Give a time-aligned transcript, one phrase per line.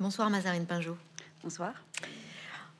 [0.00, 0.96] Bonsoir Mazarine Pinjot.
[1.42, 1.74] Bonsoir.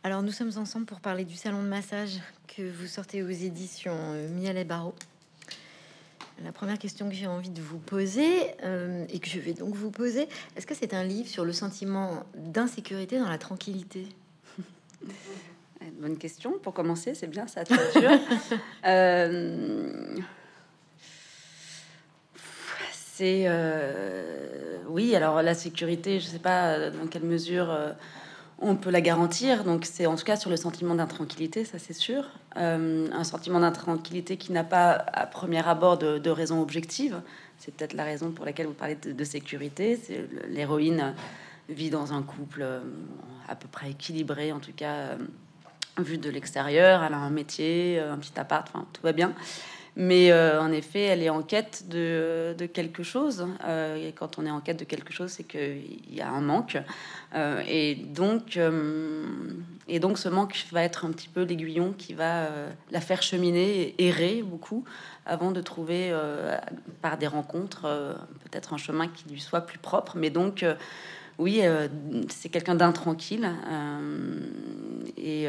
[0.03, 3.93] Alors nous sommes ensemble pour parler du salon de massage que vous sortez aux éditions
[3.95, 4.95] euh, Miel et Barreau.
[6.42, 9.75] La première question que j'ai envie de vous poser euh, et que je vais donc
[9.75, 14.09] vous poser, est-ce que c'est un livre sur le sentiment d'insécurité dans la tranquillité?
[16.00, 16.59] Bonne question.
[16.59, 17.64] Pour commencer, c'est bien ça.
[18.87, 20.16] euh,
[23.23, 25.14] euh, oui.
[25.14, 27.93] Alors la sécurité, je sais pas dans quelle mesure euh,
[28.59, 29.64] on peut la garantir.
[29.64, 32.24] Donc c'est en tout cas sur le sentiment d'intranquillité, ça c'est sûr.
[32.56, 37.20] Euh, un sentiment d'intranquillité qui n'a pas à premier abord de, raison objective.
[37.59, 40.00] C'est peut-être la raison pour laquelle vous parlez de, de sécurité.
[40.02, 41.14] C'est l'héroïne
[41.68, 42.64] vit dans un couple
[43.48, 45.16] à peu près équilibré, en tout cas
[45.98, 47.04] vu de l'extérieur.
[47.04, 49.34] Elle a un métier, un petit appart, enfin tout va bien.
[49.96, 53.46] Mais euh, en effet, elle est en quête de, de quelque chose.
[53.64, 56.40] Euh, et quand on est en quête de quelque chose, c'est qu'il y a un
[56.40, 56.78] manque.
[57.34, 58.58] Euh, et, donc,
[59.88, 62.48] et donc, ce manque va être un petit peu l'aiguillon qui va
[62.90, 64.84] la faire cheminer, errer beaucoup,
[65.27, 66.12] avant de trouver
[67.03, 67.83] par des rencontres
[68.45, 70.17] peut-être un chemin qui lui soit plus propre.
[70.17, 70.65] Mais donc,
[71.41, 71.63] oui,
[72.29, 73.49] c'est quelqu'un d'intranquille
[75.17, 75.49] et,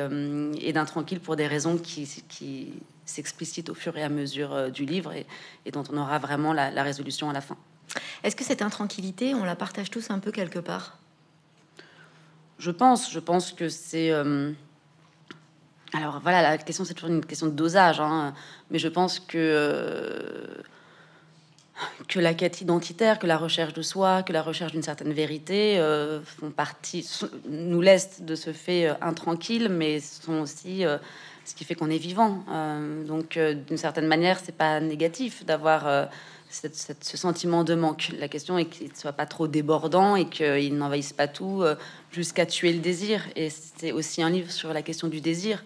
[0.68, 2.74] et d'intranquille pour des raisons qui, qui
[3.06, 5.26] s'explicite au fur et à mesure euh, du livre et,
[5.66, 7.58] et, dont on aura vraiment la, la résolution à la fin.
[8.24, 10.98] Est-ce que cette intranquillité, on la partage tous un peu quelque part?
[12.58, 14.12] Je pense, je pense que c'est...
[14.12, 14.52] Euh...
[15.94, 18.34] Alors voilà, la question c'est toujours une question de dosage, hein,
[18.70, 20.64] mais je pense que...
[22.08, 25.80] Que la quête identitaire, que la recherche de soi, que la recherche d'une certaine vérité
[25.80, 27.08] euh, font partie,
[27.50, 30.98] nous laissent de ce fait euh, intranquille, mais sont aussi euh,
[31.46, 32.44] ce qui fait qu'on est vivant.
[33.08, 36.08] Donc, d'une certaine manière, c'est pas négatif d'avoir
[36.52, 38.12] ce sentiment de manque.
[38.20, 41.64] La question est qu'il ne soit pas trop débordant et qu'il n'envahisse pas tout
[42.12, 43.24] jusqu'à tuer le désir.
[43.36, 45.64] Et c'est aussi un livre sur la question du désir,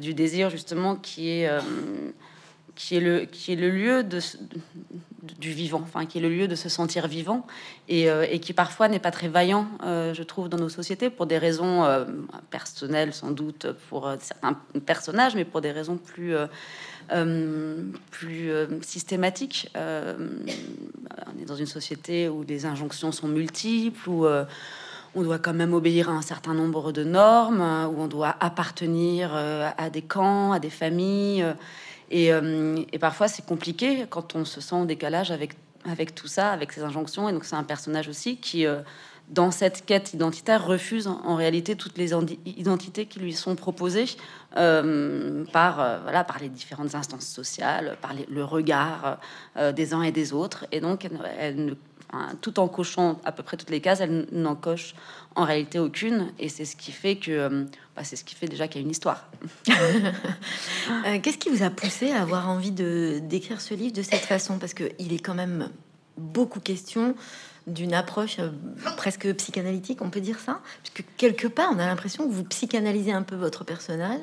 [0.00, 1.48] du désir justement qui est
[2.74, 4.20] qui est le qui est le lieu de,
[5.38, 7.46] du vivant, enfin qui est le lieu de se sentir vivant
[7.88, 11.26] et, euh, qui parfois n'est pas très vaillant, euh, je trouve, dans nos sociétés pour
[11.26, 12.04] des raisons euh,
[12.50, 16.34] personnelles sans doute pour certains personnages, mais pour des raisons plus
[18.10, 18.50] plus
[18.80, 19.70] systématiques.
[19.74, 24.26] On est dans une société où les injonctions sont multiples, où
[25.14, 29.34] on doit quand même obéir à un certain nombre de normes, où on doit appartenir
[29.34, 31.44] à des camps, à des familles.
[32.12, 35.52] Euh, et, parfois, c'est compliqué quand on se sent en décalage avec,
[35.84, 37.28] avec tout ça, avec ces injonctions.
[37.28, 38.80] Et donc, c'est un personnage aussi qui, euh,
[39.28, 42.12] dans cette quête identitaire, refuse en, réalité toutes les
[42.44, 44.04] identités qui lui sont proposées
[44.56, 49.18] euh, par, voilà, par les différentes instances sociales, par les, le regard
[49.74, 50.66] des uns et des autres.
[50.70, 51.08] Et donc,
[51.38, 51.76] elle,
[52.12, 54.94] Enfin, tout en cochant à peu près toutes les cases, elle n'en coche
[55.34, 57.64] en réalité aucune, et c'est ce qui fait que euh,
[57.96, 59.28] bah, c'est ce qui fait déjà qu'il y a une histoire.
[59.70, 64.24] euh, Qu'est-ce qui vous a poussé à avoir envie de d'écrire ce livre de cette
[64.26, 64.58] façon?
[64.58, 65.70] Parce que il est quand même
[66.18, 67.14] beaucoup question
[67.66, 68.50] d'une approche euh,
[68.96, 73.12] presque psychanalytique, on peut dire ça, puisque quelque part on a l'impression que vous psychanalysez
[73.12, 74.20] un peu votre personnage.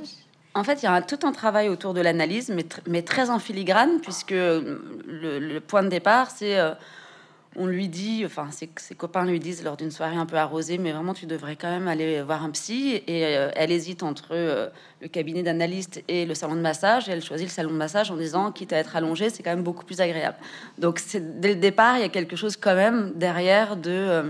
[0.55, 3.03] En fait, il y a un, tout un travail autour de l'analyse, mais, tr mais,
[3.03, 6.73] très en filigrane, puisque le, le point de départ, c'est euh,
[7.55, 10.77] on lui dit, enfin ses, ses, copains lui disent lors d'une soirée un peu arrosée,
[10.77, 13.01] mais vraiment tu devrais quand même aller voir un psy.
[13.07, 14.69] Et euh, elle hésite entre euh,
[15.01, 17.09] le cabinet d'analyste et le salon de massage.
[17.09, 19.49] Et elle choisit le salon de massage en disant, quitte à être allongée, c'est quand
[19.49, 20.37] même beaucoup plus agréable.
[20.77, 24.23] Donc dès le départ, il y a quelque chose quand même derrière de euh,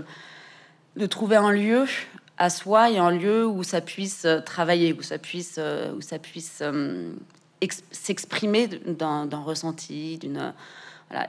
[0.96, 1.84] de trouver un lieu
[2.36, 5.60] à soi et un lieu où ça puisse travailler, où ça puisse,
[5.96, 6.62] où ça puisse
[7.92, 10.52] s'exprimer d'un ressenti, d'une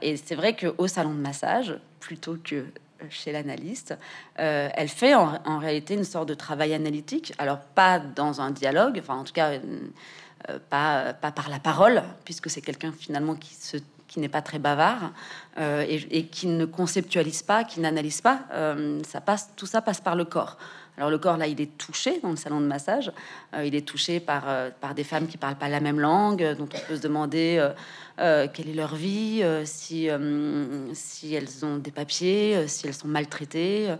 [0.00, 2.66] Et c'est vrai qu'au salon de massage, plutôt que
[3.10, 3.96] chez l'analyste,
[4.38, 7.32] euh, elle fait en, réalité une sorte de travail analytique.
[7.38, 9.52] Alors pas dans un dialogue, enfin en tout cas
[10.48, 15.12] euh, pas, par la parole, puisque c'est quelqu'un finalement qui n'est pas très bavard
[15.58, 18.40] euh, et, qui ne conceptualise pas, qui n'analyse pas.
[18.52, 20.58] Euh, ça passe, tout ça passe par le corps.
[20.98, 23.10] Alors le corps là, il est touché dans le salon de massage.
[23.54, 24.44] Euh, il est touché par
[24.80, 27.72] par des femmes qui parlent pas la même langue, dont on peut se demander
[28.18, 32.94] euh, quelle est leur vie, euh, si, euh, si elles ont des papiers, si elles
[32.94, 33.94] sont maltraitées.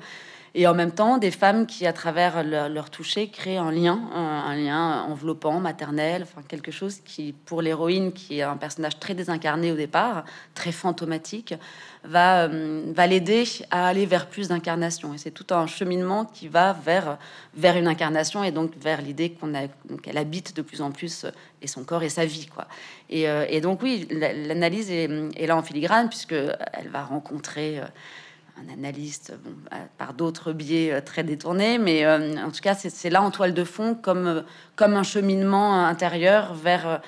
[0.55, 3.99] Et en même temps, des femmes qui, à travers leur, leur toucher, créent un lien,
[4.15, 9.15] un, lien enveloppant, maternel, enfin quelque chose qui, pour l'héroïne, qui est un personnage très
[9.15, 10.25] désincarné au départ,
[10.55, 11.55] très fantomatique,
[12.05, 15.15] va, euh, va l'aider à aller vers plus d'incarnation.
[15.15, 17.19] Et c'est tout un cheminement qui va vers,
[17.55, 19.69] vers une incarnation et donc vers l'idée qu'on a,
[20.03, 21.27] qu'elle habite de plus en plus
[21.61, 22.67] et son corps et sa vie, quoi.
[23.11, 28.73] Et, euh, donc oui, l'analyse est, est, là en filigrane puisque elle va rencontrer un
[28.73, 29.35] analyste
[29.71, 33.65] bah, par d'autres biais très détournés, mais en tout cas, c'est là en toile de
[33.65, 34.45] fond comme,
[34.75, 37.01] comme un cheminement intérieur vers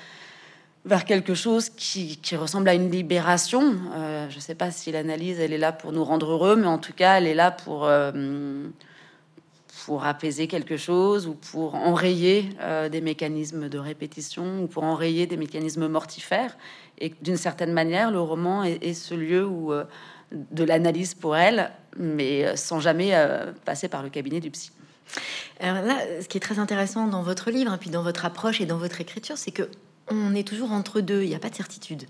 [0.84, 3.75] vers quelque chose qui, ressemble à une libération.
[3.94, 6.66] Euh, je ne sais pas si l'analyse, elle est là pour nous rendre heureux, mais
[6.66, 8.66] en tout cas, elle est là pour, euh,
[9.86, 15.26] pour apaiser quelque chose ou pour enrayer euh, des mécanismes de répétition ou pour enrayer
[15.26, 16.56] des mécanismes mortifères.
[16.98, 19.72] Et d'une certaine manière, le roman est, ce lieu où,
[20.32, 23.12] de l'analyse pour elle, mais sans jamais
[23.64, 24.70] passer par le cabinet du psy.
[25.60, 28.66] Là, ce qui est très intéressant dans votre livre, et puis dans votre approche et
[28.66, 29.69] dans votre écriture, c'est que
[30.11, 32.05] on est toujours entre deux, il n'y a pas de certitude.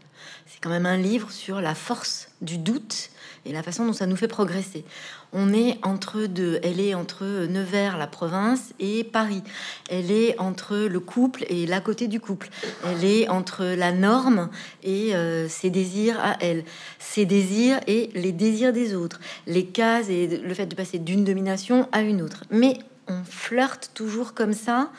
[0.46, 3.10] C'est quand même un livre sur la force du doute
[3.46, 4.84] et la façon dont ça nous fait progresser.
[5.32, 6.58] On est entre deux.
[6.62, 9.42] Elle est entre Nevers, la province, et Paris.
[9.90, 12.48] Elle est entre le couple et l'à côté du couple.
[12.84, 14.48] Elle est entre la norme
[14.82, 16.64] et euh, ses désirs à elle.
[16.98, 19.20] Ses désirs et les désirs des autres.
[19.46, 22.44] Les cases et le fait de passer d'une domination à une autre.
[22.50, 24.90] Mais on flirte toujours comme ça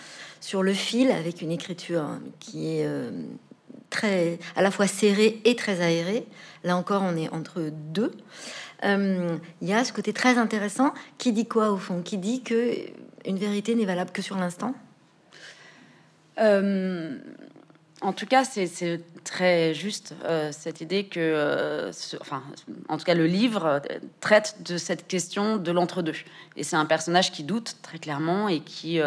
[0.45, 2.05] sur le fil avec une écriture
[2.39, 3.09] qui est euh,
[3.89, 6.27] très à la fois serrée et très aérée.
[6.63, 8.11] Là encore, on est entre deux.
[8.83, 12.03] Euh, il y a ce côté très intéressant qui dit quoi au fond?
[12.03, 12.75] Qui dit que
[13.25, 14.75] une vérité n'est valable que sur l'instant?
[16.37, 17.17] Euh,
[18.01, 20.13] En tout cas, c'est très juste
[20.51, 21.89] cette idée que,
[22.21, 22.43] enfin,
[22.87, 23.81] en tout cas, le livre
[24.19, 26.19] traite de cette question de l'entre-deux.
[26.55, 28.99] Et c'est un personnage qui doute très clairement et qui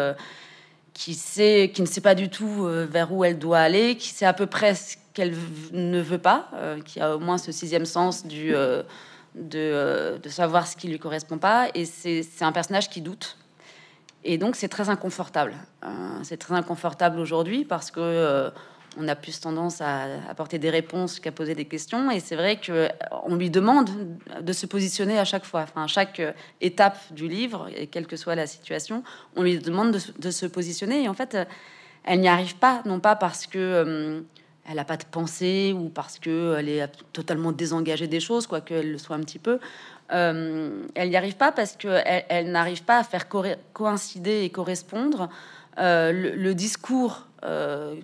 [0.99, 4.09] qui sait, qui ne sait pas du tout euh, vers où elle doit aller, qui
[4.09, 5.33] sait à peu près ce qu'elle
[5.71, 8.83] ne veut pas, euh, qui a au moins ce sixième sens du, euh,
[9.33, 11.69] de, de, savoir ce qui lui correspond pas.
[11.73, 13.37] Et c'est un personnage qui doute.
[14.25, 15.55] Et donc c'est très inconfortable.
[16.23, 18.51] c'est très inconfortable aujourd'hui parce que
[18.97, 22.09] on a plus tendance à apporter des réponses qu'à poser des questions.
[22.11, 22.89] Et c'est vrai que
[23.25, 23.89] on lui demande
[24.41, 26.21] de se positionner à chaque fois, enfin, à chaque
[26.61, 29.03] étape du livre, et quelle que soit la situation,
[29.35, 31.03] on lui demande de, se positionner.
[31.03, 31.37] Et en fait,
[32.03, 34.21] elle n'y arrive pas, non pas parce que euh,
[34.69, 38.91] elle n'a pas de pensée ou parce qu'elle est totalement désengagée des choses, quoique elle
[38.91, 39.59] le soit un petit peu.
[40.11, 43.27] Euh, elle n'y arrive pas parce qu'elle elle, n'arrive pas à faire
[43.73, 45.29] coïncider et correspondre
[45.77, 47.95] euh, le, discours euh,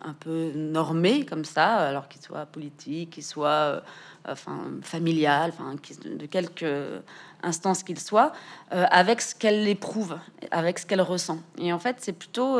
[0.00, 3.80] un peu normé comme ça, alors qu'il soit politique, qu'il soit euh,
[4.26, 7.02] enfin, familial, enfin, de quelque
[7.42, 8.32] instance qu'il soit,
[8.70, 10.18] avec ce qu'elle éprouve,
[10.50, 11.40] avec ce qu'elle ressent.
[11.58, 12.58] Et en fait, c'est plutôt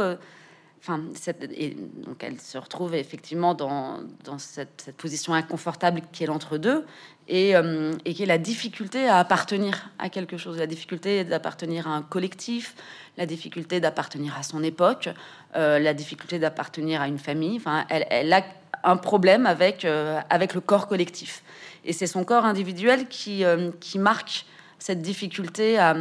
[0.84, 4.00] Enfin, donc elle se retrouve effectivement dans,
[4.38, 6.84] cette, position inconfortable qui est l'entre-deux
[7.28, 11.90] et, euh, qui est la difficulté à appartenir à quelque chose, la difficulté d'appartenir à
[11.90, 12.74] un collectif,
[13.16, 15.08] la difficulté d'appartenir à son époque,
[15.54, 17.58] euh, la difficulté d'appartenir à une famille.
[17.58, 18.42] Enfin, elle, a
[18.82, 21.44] un problème avec, euh, avec le corps collectif.
[21.84, 23.44] Et c'est son corps individuel qui,
[23.94, 24.46] marque
[24.80, 25.94] cette difficulté à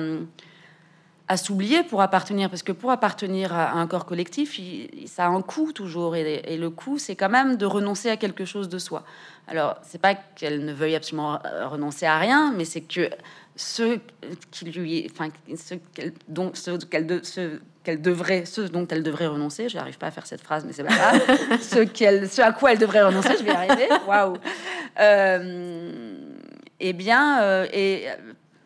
[1.38, 4.60] s'oublier pour appartenir, parce que pour appartenir à un corps collectif,
[5.06, 8.46] ça a un coût toujours, et, le coût, c'est quand même de renoncer à quelque
[8.46, 9.04] chose de soi.
[9.48, 13.10] Alors, c'est pas qu'elle ne veuille absolument euh, renoncer à rien, mais c'est que
[13.56, 14.00] ce
[14.52, 19.28] qui lui, enfin, ce qu'elle, dont, ce qu'elle, ce qu'elle devrait, ce dont elle devrait
[19.28, 21.22] renoncer, je n'arrive pas à faire cette phrase, mais c'est pas grave,
[21.62, 24.38] ce, qu'elle, ce à quoi elle devrait renoncer, je vais y arriver, waouh,
[25.00, 26.16] euh,
[26.80, 28.06] eh bien, euh, et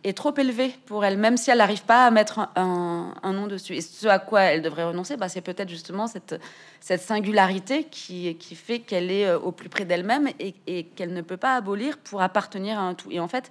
[0.05, 3.75] est trop élevée pour elle, même si elle n'arrive pas à mettre un, nom dessus.
[3.75, 6.39] Et ce à quoi elle devrait renoncer, bah, c'est peut-être justement cette,
[6.79, 11.21] cette singularité qui, qui fait qu'elle est euh, au plus près d'elle-même et, qu'elle ne
[11.21, 13.11] peut pas abolir pour appartenir à un tout.
[13.11, 13.49] Et en fait,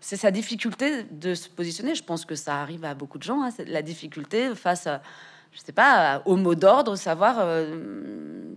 [0.00, 1.94] c'est sa difficulté de se positionner.
[1.94, 5.00] Je pense que ça arrive à beaucoup de gens, hein, la difficulté face à,
[5.52, 8.52] je sais pas, au mot d'ordre, savoir euh,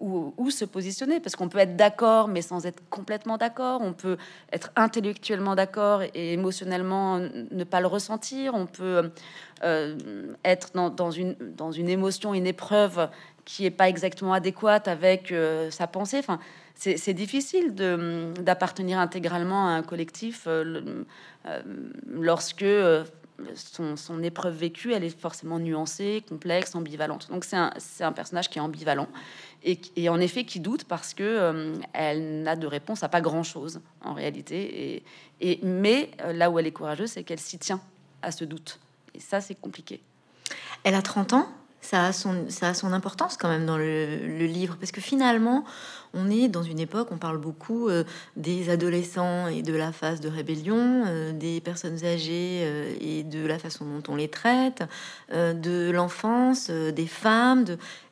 [0.00, 3.80] où, se positionner, parce qu'on peut être d'accord, mais sans être complètement d'accord.
[3.82, 4.16] On peut
[4.52, 8.54] être intellectuellement d'accord et émotionnellement ne pas le ressentir.
[8.54, 9.10] On peut
[9.64, 9.96] euh,
[10.44, 13.08] être dans, une, émotion, une épreuve
[13.44, 16.18] qui est pas exactement adéquate avec euh, sa pensée.
[16.18, 16.38] Enfin,
[16.74, 21.04] c'est difficile d'appartenir intégralement à un collectif euh,
[22.06, 22.66] lorsque
[23.96, 27.28] son, épreuve vécue, elle est forcément nuancée, complexe, ambivalente.
[27.30, 29.08] Donc c'est un, personnage qui est ambivalent
[29.62, 33.42] et, en effet qui doute parce que euh, elle n'a de réponse à pas grand
[33.42, 35.02] chose en réalité.
[35.40, 37.80] Et, mais euh, là où elle est courageuse, c'est qu'elle s'y tient
[38.22, 38.78] à ce doute.
[39.14, 40.00] Et ça, c'est compliqué.
[40.84, 41.48] Elle a 30 ans?
[41.86, 45.64] Ça a, son, importance quand même dans le, livre, parce que finalement,
[46.14, 48.02] on est dans une époque, on parle beaucoup euh,
[48.36, 53.46] des adolescents et de la phase de rébellion, euh, des personnes âgées euh, et de
[53.46, 54.82] la façon dont on les traite,
[55.32, 57.64] de l'enfance, des femmes.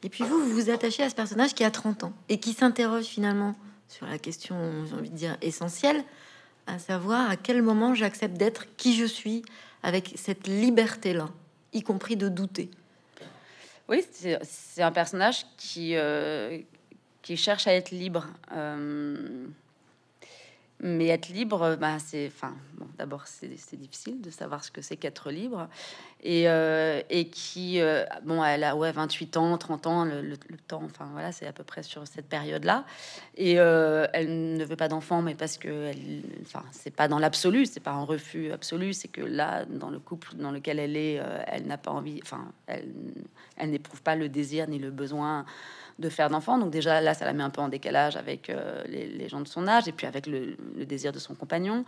[0.03, 2.53] Et puis vous, vous vous attachez à ce personnage qui a 30 ans et qui
[2.53, 3.55] s'interroge finalement
[3.89, 4.57] sur la question,
[4.89, 6.05] j'ai envie de dire, essentielle.
[6.67, 9.43] à savoir à quel moment j'accepte d'être qui je suis
[9.83, 11.29] avec cette liberté-là,
[11.73, 12.71] y compris de douter.
[13.89, 16.59] Oui, c'est un personnage qui, euh,
[17.23, 18.27] qui cherche à être libre.
[18.53, 19.47] Euh,
[20.87, 22.55] mais être libre, bah, c'est, enfin,
[22.99, 25.67] d'abord, c'est difficile de savoir ce que c'est qu'être libre.
[26.23, 30.37] Et, euh, et qui, euh, bon, elle a ouais, 28 ans, 30 ans, le,
[30.69, 32.85] temps, enfin voilà, c'est à peu près sur cette période-là.
[33.35, 35.91] Et euh, elle ne veut pas d'enfant, mais parce que,
[36.43, 39.99] enfin, c'est pas dans l'absolu, c'est pas un refus absolu, c'est que là, dans le
[39.99, 42.93] couple dans lequel elle est, elle n'a pas envie, enfin, elle,
[43.57, 45.47] elle n'éprouve pas le désir ni le besoin
[45.99, 46.59] de faire d'enfants.
[46.59, 49.49] Donc déjà là, ça la met un peu en décalage avec euh, les, gens de
[49.49, 51.85] son âge et puis avec le, désir de son compagnon.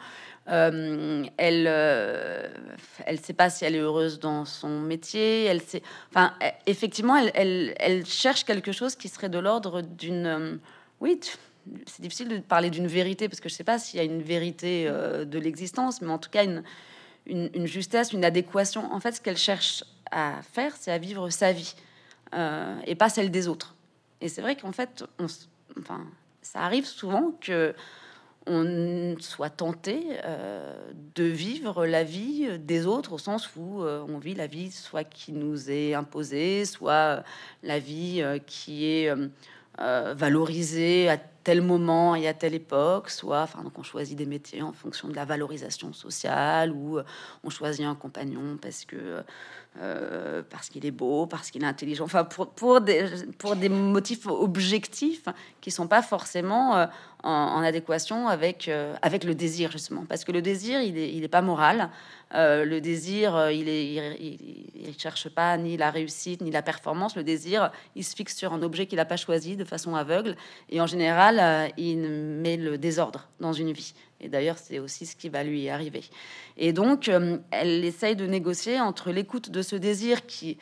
[0.49, 2.49] Euh, elle, euh,
[3.05, 5.45] elle sait pas si elle est heureuse dans son métier.
[5.45, 10.61] Elle sait, enfin, e, effectivement, elle, cherche quelque chose qui serait de l'ordre d'une,
[11.01, 11.19] oui.
[11.87, 14.23] C'est difficile de parler d'une vérité parce que je sais pas s'il y a une
[14.23, 16.63] vérité de l'existence, mais en tout cas une,
[17.27, 18.93] une, justesse, une adéquation.
[18.93, 19.83] En fait, ce qu'elle cherche
[20.13, 21.75] à faire, c'est à vivre sa vie
[22.87, 23.76] et pas celle des autres.
[24.21, 25.27] Et c'est vrai qu'en fait, on,
[25.79, 26.07] enfin,
[26.43, 27.75] ça arrive souvent que
[28.47, 30.73] on soit tenté euh,
[31.17, 35.03] de vivre la vie des autres au sens où euh, on vit la vie soit
[35.03, 37.25] qui nous est imposée, soit
[37.63, 39.13] la vie euh, qui est
[39.79, 44.63] valorisée à tel moment et à telle époque, soit enfin donc on choisit des métiers
[44.63, 46.99] en fonction de la valorisation sociale ou
[47.45, 49.23] on choisit un compagnon parce que
[49.83, 53.05] euh, parce qu'il est beau, parce qu'il est intelligent, enfin pour, pour, des,
[53.37, 55.27] pour des motifs objectifs
[55.61, 56.87] qui sont pas forcément euh,
[57.23, 61.25] en, adéquation avec, euh, avec le désir justement, parce que le désir il est, il
[61.25, 61.91] est pas moral,
[62.33, 68.05] le désir il est cherche pas ni la réussite ni la performance, le désir il
[68.05, 70.37] se fixe sur un objet qu'il n'a pas choisi de façon aveugle.
[70.71, 71.36] Et en général
[71.77, 73.95] il met le désordre dans une vie.
[74.21, 76.05] Et d'ailleurs, c'est aussi ce qui va lui arriver.
[76.57, 80.57] Et donc, euh, elle essaye de négocier entre l'écoute de ce désir qui,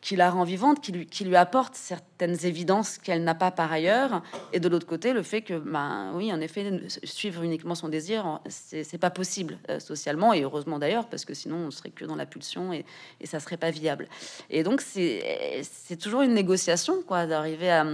[0.00, 3.72] qui la rend vivante, qui lui, qui lui apporte certaines évidences qu'elle n'a pas par
[3.72, 7.88] ailleurs, et de l'autre côté, le fait que, ben oui, en effet, suivre uniquement son
[7.88, 12.04] désir, c'est pas possible euh, socialement, et heureusement d'ailleurs, parce que sinon on serait que
[12.06, 12.84] dans la pulsion et,
[13.20, 14.08] et ça serait pas viable.
[14.48, 17.86] Et donc, c'est toujours une négociation, quoi, d'arriver à,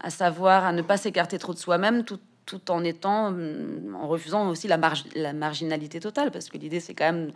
[0.00, 4.08] à savoir, à ne pas s'écarter trop de soi-même, tout tout en étant, mm, en
[4.08, 7.32] refusant aussi la, marge, la marginalité totale, parce que l'idée c'est quand même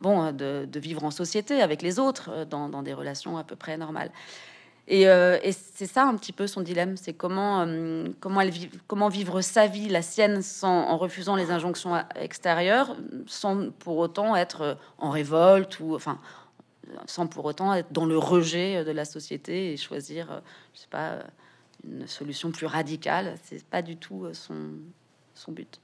[0.00, 3.76] bon de, vivre en société avec les autres euh, dans, des relations à peu près
[3.76, 4.10] normales.
[4.90, 8.70] Euh, et, c'est ça un petit peu son dilemme, c'est comment euh, comment elle vit,
[8.86, 12.96] comment vivre sa vie, la sienne, sans en refusant les injonctions extérieures,
[13.26, 16.20] sans pour autant être en révolte ou enfin
[17.06, 20.40] sans pour autant être dans le rejet de la société et choisir,
[20.72, 21.18] je sais pas
[21.86, 23.34] une solution plus radicale.
[23.44, 24.70] C'est pas du tout euh, son,
[25.34, 25.80] son but.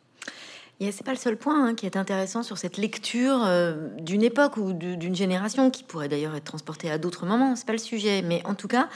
[0.81, 4.23] Et c'est pas le seul point hein, qui est intéressant sur cette lecture euh, d'une
[4.23, 7.55] époque ou d'une génération qui pourrait d'ailleurs être transportée à d'autres moments.
[7.55, 8.89] C'est pas le sujet, mais en tout cas,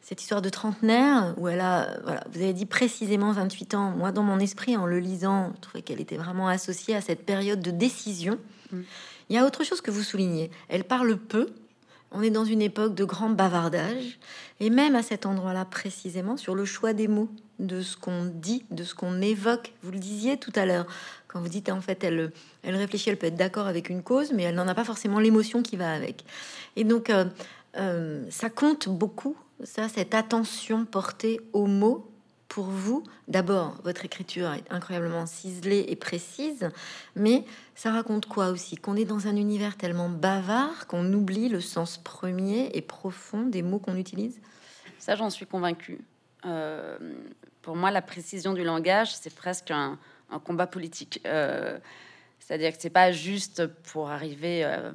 [0.00, 3.90] cette histoire de trentenaire où elle a, voilà, vous avez dit précisément 28 ans.
[3.90, 7.24] Moi, dans mon esprit, en le lisant, je trouvais qu'elle était vraiment associée à cette
[7.24, 8.38] période de décision.
[8.70, 8.80] Mm.
[9.30, 10.50] Il y a autre chose que vous soulignez.
[10.68, 11.48] Elle parle peu,
[12.14, 14.18] on est dans une époque de grand bavardage,
[14.60, 17.28] et même à cet endroit-là précisément, sur le choix des mots,
[17.58, 19.72] de ce qu'on dit, de ce qu'on évoque.
[19.82, 20.86] Vous le disiez tout à l'heure,
[21.28, 24.32] quand vous dites en fait, elle, elle réfléchit, elle peut être d'accord avec une cause,
[24.32, 26.24] mais elle n'en a pas forcément l'émotion qui va avec.
[26.76, 27.24] Et donc, euh,
[27.76, 32.08] euh, ça compte beaucoup, ça, cette attention portée aux mots
[32.48, 36.68] pour vous, d'abord, votre écriture est incroyablement ciselée et précise,
[37.16, 38.76] mais ça raconte quoi aussi?
[38.76, 43.62] Qu'on est dans un univers tellement bavard qu'on oublie le sens premier et profond des
[43.62, 44.40] mots qu'on utilise?
[44.98, 46.00] Ça, j'en suis convaincue.
[46.46, 46.96] Euh,
[47.62, 49.98] pour moi, la précision du langage, c'est presque un,
[50.44, 51.20] combat politique.
[51.26, 51.78] Euh,
[52.40, 54.92] c'est-à-dire que c'est pas juste pour arriver euh,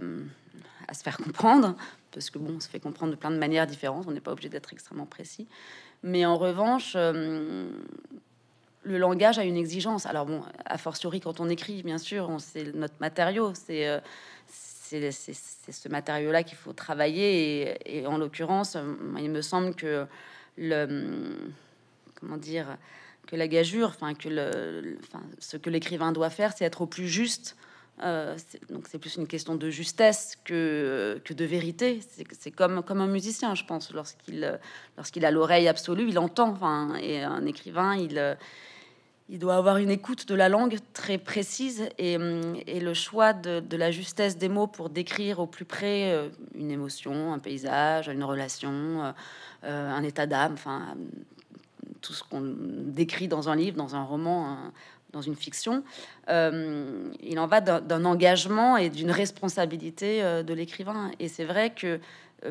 [0.88, 1.76] à se faire comprendre,
[2.12, 4.32] parce que bon, on se fait comprendre de plein de manières différentes, on n'est pas
[4.32, 5.48] obligé d'être extrêmement précis.
[6.04, 7.70] Mais en revanche, euh,
[8.84, 10.06] le langage a une exigence.
[10.06, 14.00] Alors bon, a fortiori quand on écrit, bien sûr, c'est notre matériau, c'est euh,
[14.48, 17.78] c'est ce matériau-là qu'il faut travailler.
[17.86, 18.76] Et, en l'occurrence,
[19.20, 20.08] il me semble que
[20.58, 21.52] le
[22.20, 22.78] comment dire
[23.28, 26.88] que la gageure, enfin que le, enfin, ce que l'écrivain doit faire, c'est être au
[26.88, 27.56] plus juste
[28.04, 28.38] euh,
[28.70, 32.00] donc c'est plus une question de justesse que, que de vérité.
[32.32, 34.60] C'est comme, comme un musicien, je pense, lorsqu'il
[34.98, 36.50] lorsqu'il a l'oreille absolue, il entend.
[36.50, 38.38] Enfin, et un écrivain, il,
[39.30, 42.18] il doit avoir une écoute de la langue très précise et,
[42.68, 46.30] et le choix de, de, la justesse des mots pour décrire au plus près euh,
[46.56, 49.14] une émotion, un paysage, une relation,
[49.64, 50.96] euh, un état d'âme, enfin
[52.02, 54.58] tout ce qu'on décrit dans un livre, dans un roman,
[55.12, 55.84] dans une fiction,
[56.28, 61.12] il en va d'un engagement et d'une responsabilité de l'écrivain.
[61.20, 62.00] Et c'est vrai que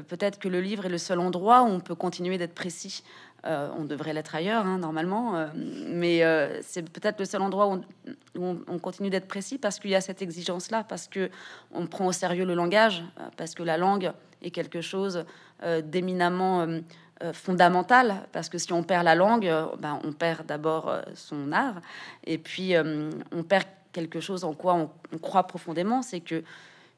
[0.09, 3.03] peut-être que le livre est le seul endroit où on peut continuer d'être précis.
[3.45, 6.23] on devrait l'être ailleurs, hein, normalement, mais
[6.63, 7.81] c'est peut-être le seul endroit où
[8.37, 11.31] on, on continue d'être précis parce qu'il y a cette exigence-là, parce que
[11.73, 13.05] on prend au sérieux le langage,
[13.37, 14.13] parce que la langue
[14.43, 15.25] est quelque chose
[15.83, 16.81] d'éminemment euh,
[17.33, 21.53] fondamentale, parce que si on perd la langue, euh, ben, on perd d'abord euh, son
[21.53, 21.81] art,
[22.25, 26.45] et puis on perd quelque chose en quoi on, croit profondément, c'est que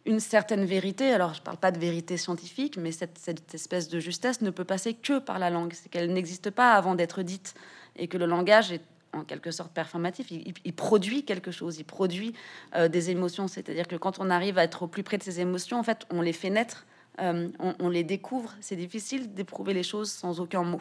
[0.06, 4.00] une certaine vérité, alors je parle pas de vérité scientifique, mais cette, cette espèce de
[4.00, 7.54] justesse ne peut passer que par la langue, c'est qu'elle n'existe pas avant d'être dite,
[7.96, 12.32] et que le langage est en quelque sorte performatif, il, produit quelque chose, il produit
[12.90, 15.80] des émotions, c'est-à-dire que quand on arrive à être au plus près de ces émotions,
[15.80, 16.86] en fait, on les fait naître
[17.20, 18.54] euh, on, les découvre.
[18.60, 20.80] C'est difficile d'éprouver les choses sans aucun mot.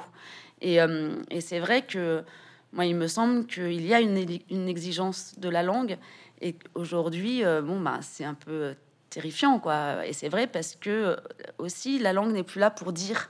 [0.61, 2.23] Et, euh, c'est vrai que
[2.71, 4.17] moi, il me semble qu'il y a une,
[4.69, 5.97] exigence de la langue
[6.41, 8.75] et aujourd'hui, euh, bon, bah, c'est un peu
[9.09, 10.05] terrifiant, quoi.
[10.05, 11.17] Et c'est vrai parce que
[11.57, 13.29] aussi, la langue n'est plus là pour dire,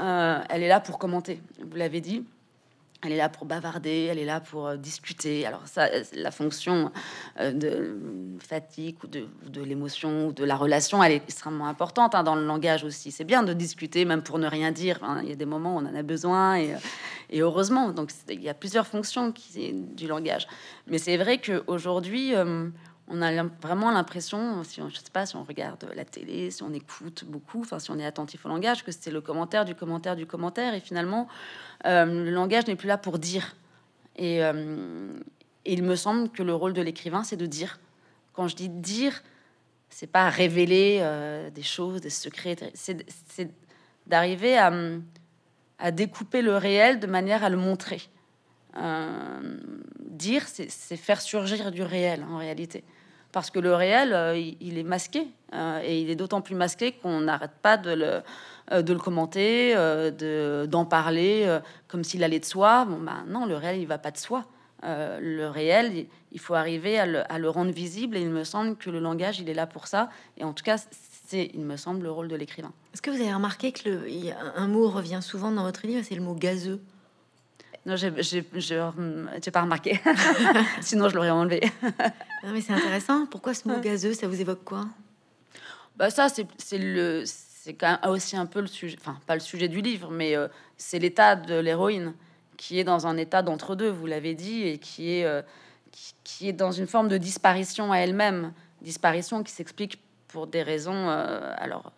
[0.00, 1.42] elle est là pour commenter.
[1.58, 2.24] Vous l'avez dit.
[3.04, 5.46] Elle est là pour bavarder, elle est là pour euh, discuter.
[5.46, 6.90] Alors ça, euh, la fonction
[7.38, 7.98] euh, de
[8.40, 12.46] fatigue ou de, l'émotion ou de la relation, elle est extrêmement importante hein, dans le
[12.46, 13.12] langage aussi.
[13.12, 14.98] C'est bien de discuter, même pour ne rien dire.
[15.02, 15.20] Hein.
[15.22, 16.74] Il y a des moments où on en a besoin et,
[17.30, 17.90] et heureusement.
[17.90, 20.46] Donc il y a plusieurs fonctions qui, du langage.
[20.86, 22.34] Mais c'est vrai qu'aujourd'hui,
[23.08, 26.62] on a vraiment l'impression, si on, je sais pas, si on regarde la télé, si
[26.62, 29.74] on écoute beaucoup, enfin si on est attentif au langage, que c'est le commentaire du
[29.74, 31.28] commentaire du commentaire, et finalement,
[31.86, 33.56] euh, le langage n'est plus là pour dire.
[34.20, 35.18] Euh,
[35.66, 37.78] et, il me semble que le rôle de l'écrivain, c'est de dire.
[38.32, 39.22] Quand je dis dire,
[39.90, 43.50] c'est pas révéler euh, des choses, des secrets, c'est
[44.06, 44.72] d'arriver à,
[45.90, 48.00] découper le réel de manière à le montrer.
[50.00, 52.82] dire, c'est faire surgir du réel en réalité
[53.34, 55.26] parce que le réel, il, est masqué,
[55.82, 58.22] et il est d'autant plus masqué qu'on n'arrête pas de le,
[58.72, 62.86] euh, commenter, euh, d'en parler euh, comme s'il allait de soi.
[62.86, 64.46] Bon, ben non, le réel, il va pas de soi.
[64.82, 67.06] le réel, il faut arriver à
[67.38, 70.08] le, rendre visible et il me semble que le langage, il est là pour ça.
[70.38, 70.78] Et en tout cas,
[71.26, 72.72] c'est, il me semble, le rôle de l'écrivain.
[72.92, 74.00] Est-ce que vous avez remarqué que
[74.56, 76.80] un mot revient souvent dans votre livre, c'est le mot gazeux?
[77.86, 80.00] Non, j'ai pas remarqué.
[80.80, 81.60] Sinon, je l'aurais enlevé.
[82.42, 83.26] non, mais c'est intéressant.
[83.26, 84.86] Pourquoi ce mot gazeux Ça vous évoque quoi?
[85.96, 87.24] Bah ça, c'est le
[87.64, 90.36] c'est quand même aussi un peu le sujet, enfin pas le sujet du livre, mais
[90.36, 92.12] euh, c'est l'état de l'héroïne
[92.58, 95.40] qui est dans un état d'entre-deux, vous l'avez dit, et qui est, euh,
[96.24, 101.08] qui, est dans une forme de disparition à elle-même, disparition qui s'explique pour des raisons,
[101.08, 101.92] euh, alors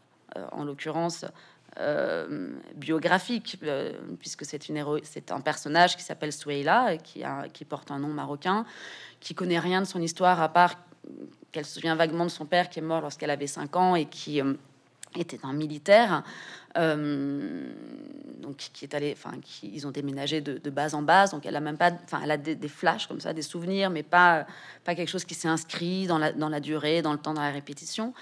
[0.52, 1.24] en l'occurrence
[2.74, 3.58] biographiques,
[4.18, 8.64] puisque c'est une c'est un personnage qui s'appelle Soueila, qui, qui porte un nom marocain,
[9.20, 10.74] qui connaît rien de son histoire à part
[11.52, 14.06] qu'elle se souvient vaguement de son père qui est mort lorsqu'elle avait 5 ans et
[14.06, 14.40] qui
[15.14, 16.22] était un militaire,
[16.76, 17.72] euh,
[18.40, 21.56] donc qui est allé, enfin, qui, ils ont déménagé de, base en base, donc elle
[21.56, 24.46] a même pas, enfin, elle a des, flashs comme ça, des souvenirs, mais pas,
[24.84, 27.42] pas quelque chose qui s'est inscrit dans la, dans la durée, dans le temps, dans
[27.42, 28.12] la répétition.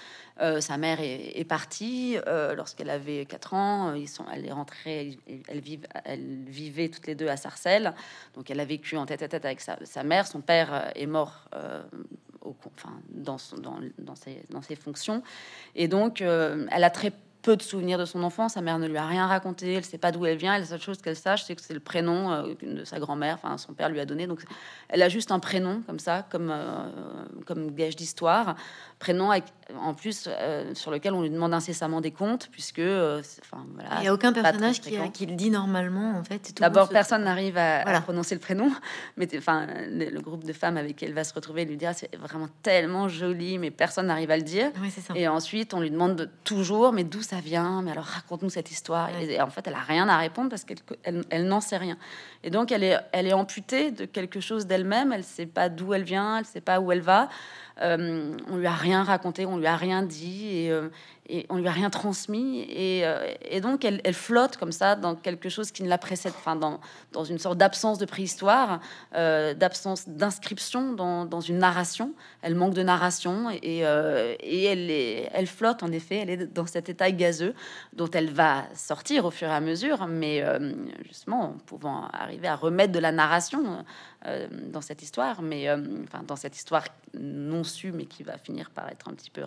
[0.41, 3.93] Euh, sa mère est, partie euh, lorsqu'elle avait 4 ans.
[3.93, 5.17] Ils sont, elle est rentrée,
[5.47, 7.93] elle, vive, elle vivait toutes les deux à Sarcelles,
[8.35, 10.27] donc elle a vécu en tête à tête avec sa, sa mère.
[10.27, 11.49] Son père est mort
[13.09, 15.23] dans, ses, fonctions.
[15.75, 17.11] Et donc, euh, elle a très
[17.45, 18.49] peu de souvenirs de son enfant.
[18.49, 19.73] Sa mère ne lui a rien raconté.
[19.73, 20.57] Elle sait pas d'où elle vient.
[20.57, 23.35] La seule chose qu'elle sache, c'est que c'est le prénom euh, de sa grand-mère.
[23.35, 24.25] Enfin, son père lui a donné.
[24.25, 24.43] Donc,
[24.89, 26.89] elle a juste un prénom comme ça, comme euh,
[27.45, 28.55] comme gage d'histoire.
[28.97, 29.31] Prénom
[29.79, 30.29] en plus
[30.73, 33.89] sur lequel on lui demande incessamment des comptes, puisque enfin voilà.
[33.97, 36.53] Il n'y a aucun personnage qui, qui, le dit normalement en fait.
[36.59, 38.71] D'abord, personne n'arrive à, prononcer le prénom,
[39.17, 42.15] mais enfin le, groupe de femmes avec qui elle va se retrouver lui dire c'est
[42.17, 44.71] vraiment tellement joli, mais personne n'arrive à le dire.
[45.15, 49.09] Et ensuite, on lui demande toujours, mais d'où ça vient Mais alors raconte-nous cette histoire.
[49.19, 50.77] Et, en fait, elle a rien à répondre parce qu'elle
[51.29, 51.97] elle, n'en sait rien.
[52.43, 55.11] Et donc, elle est, elle est amputée de quelque chose d'elle-même.
[55.11, 57.29] Elle sait pas d'où elle vient, elle sait pas où elle va.
[57.81, 60.67] Euh, on lui a rien raconté, on lui a rien dit.
[60.69, 60.89] Euh,
[61.27, 62.61] et on lui a rien transmis.
[62.69, 66.55] Et, euh, donc elle, flotte comme ça dans quelque chose qui ne la précède, enfin
[66.55, 68.79] dans, une sorte d'absence de préhistoire,
[69.15, 72.13] euh, d'absence d'inscription dans, une narration.
[72.41, 77.11] Elle manque de narration et, euh, elle, flotte en effet, elle est dans cet état
[77.11, 77.53] gazeux
[77.93, 80.43] dont elle va sortir au fur et à mesure, mais
[81.05, 83.85] justement en pouvant arriver à remettre de la narration
[84.71, 85.67] dans cette histoire, mais
[86.27, 89.43] dans cette histoire non su mais qui va finir par être un petit peu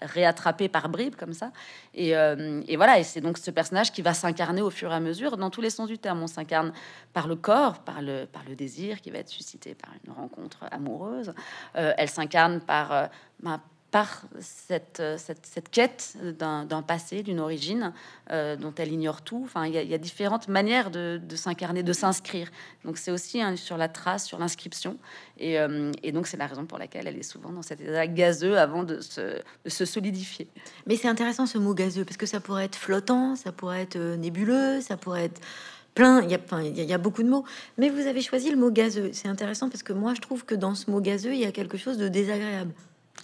[0.00, 1.52] réattrapé par bribes comme ça.
[1.94, 5.00] Et, et voilà, et c'est donc ce personnage qui va s'incarner au fur et à
[5.00, 6.22] mesure dans tous les sens du terme.
[6.22, 6.72] On s'incarne
[7.12, 10.64] par le corps, par le, par le désir qui va être suscité par une rencontre
[10.70, 11.32] amoureuse.
[11.74, 13.08] elle s'incarne par,
[13.42, 13.60] bah,
[13.92, 17.92] par cette, euh, cette, cette quête d'un passé, d'une origine
[18.30, 19.42] euh, dont elle ignore tout.
[19.44, 22.50] Enfin, il y, a différentes manières de, s'incarner, de s'inscrire.
[22.84, 24.96] Donc c'est aussi sur la trace, sur l'inscription.
[25.38, 28.06] Et, euh, et, donc c'est la raison pour laquelle elle est souvent dans cet état
[28.06, 30.48] gazeux avant de se, de se solidifier.
[30.86, 33.98] Mais c'est intéressant ce mot gazeux parce que ça pourrait être flottant, ça pourrait être
[34.16, 35.40] nébuleux, ça pourrait être
[35.94, 37.44] plein, il y, a, il y a beaucoup de mots,
[37.76, 39.10] mais vous avez choisi le mot gazeux.
[39.12, 41.52] C'est intéressant parce que moi je trouve que dans ce mot gazeux, il y a
[41.52, 42.72] quelque chose de désagréable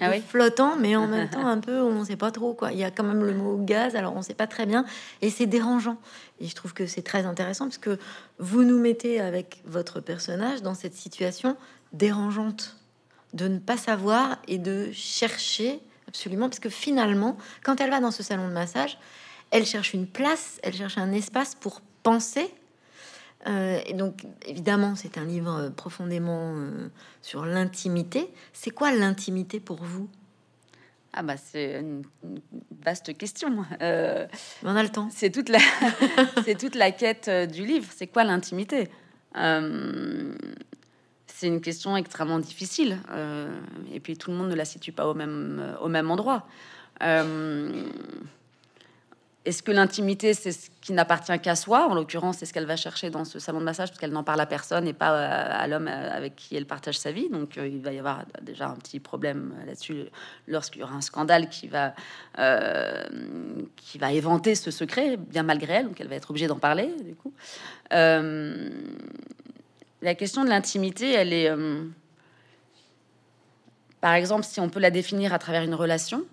[0.01, 2.73] ah flottant, mais en même temps un peu, on ne sait pas trop quoi.
[2.73, 4.85] Il y a quand même le mot gaz, alors on ne sait pas très bien,
[5.23, 5.99] et c'est dérangeant.
[6.41, 7.99] Et je trouve que c'est très intéressant parce que
[8.39, 11.57] vous nous mettez avec votre personnage dans cette situation
[11.93, 12.77] dérangeante
[13.35, 18.11] de ne pas savoir et de chercher absolument, parce que finalement, quand elle va dans
[18.11, 18.99] ce salon de massage,
[19.51, 22.51] elle cherche une place, elle cherche un espace pour penser
[23.47, 26.89] euh, et donc, évidemment, c'est un livre euh, profondément euh,
[27.23, 28.29] sur l'intimité.
[28.53, 30.09] C'est quoi l'intimité pour vous?
[31.15, 32.03] Ah bah c'est une,
[32.85, 33.65] vaste question.
[33.81, 35.09] On a le temps.
[35.11, 35.59] C'est toute la,
[36.45, 37.87] c'est toute la quête du livre.
[37.97, 38.91] C'est quoi l'intimité?
[39.35, 42.99] C'est une question extrêmement difficile.
[43.93, 46.47] et puis tout le monde ne la situe pas au même, au même endroit.
[49.49, 51.89] Est-ce que l'intimité, c'est ce qui n'appartient qu'à soi?
[51.89, 54.23] En l'occurrence, c'est ce qu'elle va chercher dans ce salon de massage, parce qu'elle n'en
[54.23, 57.31] parle à personne et pas euh, à l'homme euh, avec qui elle partage sa vie.
[57.31, 60.05] Donc, euh, il va y avoir déjà un petit problème là-dessus
[60.49, 61.95] lorsqu'il y aura un scandale qui va,
[63.77, 65.87] qui va éventer ce secret, bien malgré elle.
[65.87, 67.33] Donc, elle va être obligée d'en parler, du coup.
[67.91, 68.69] la
[70.15, 71.51] question de l'intimité, elle est...
[74.03, 76.27] par exemple, si on peut la définir à travers une relation,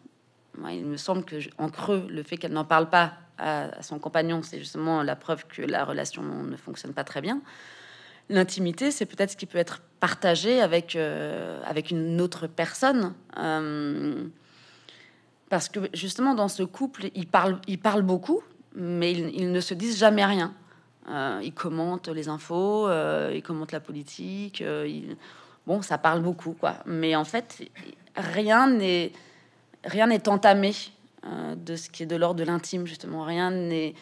[0.71, 4.41] il me semble que en creux, le fait qu'elle n'en parle pas à, son compagnon,
[4.43, 7.41] c'est justement la preuve que la relation ne fonctionne pas très bien.
[8.29, 13.13] L'intimité, c'est peut-être ce qui peut être partagé avec, euh, avec une autre personne.
[13.37, 14.25] Euh,
[15.49, 18.41] parce que justement, dans ce couple, ils parlent, ils parlent beaucoup,
[18.73, 20.53] mais ils, ne se disent jamais rien.
[21.07, 22.89] Euh, ils commentent les infos,
[23.31, 24.63] ils commentent la politique.
[25.67, 26.77] Bon, ça parle beaucoup, quoi.
[26.87, 27.69] Mais en fait,
[28.15, 29.11] rien n'est
[29.85, 30.73] rien n'est entamé
[31.25, 33.23] euh, de ce qui est de l'ordre de l'intime, justement.
[33.23, 33.93] Rien n'est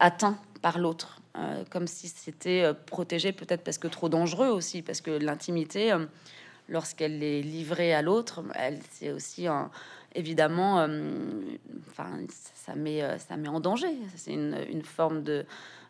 [0.00, 4.82] atteint par l'autre, euh, comme si c'était euh, protégé, peut-être parce que trop dangereux aussi,
[4.82, 5.94] parce que l'intimité,
[6.68, 9.46] lorsqu'elle est livrée à l'autre, elle c'est aussi
[10.14, 10.88] évidemment,
[11.90, 12.10] enfin,
[12.54, 13.94] ça met, ça met en danger.
[14.16, 15.44] C'est une, une, forme de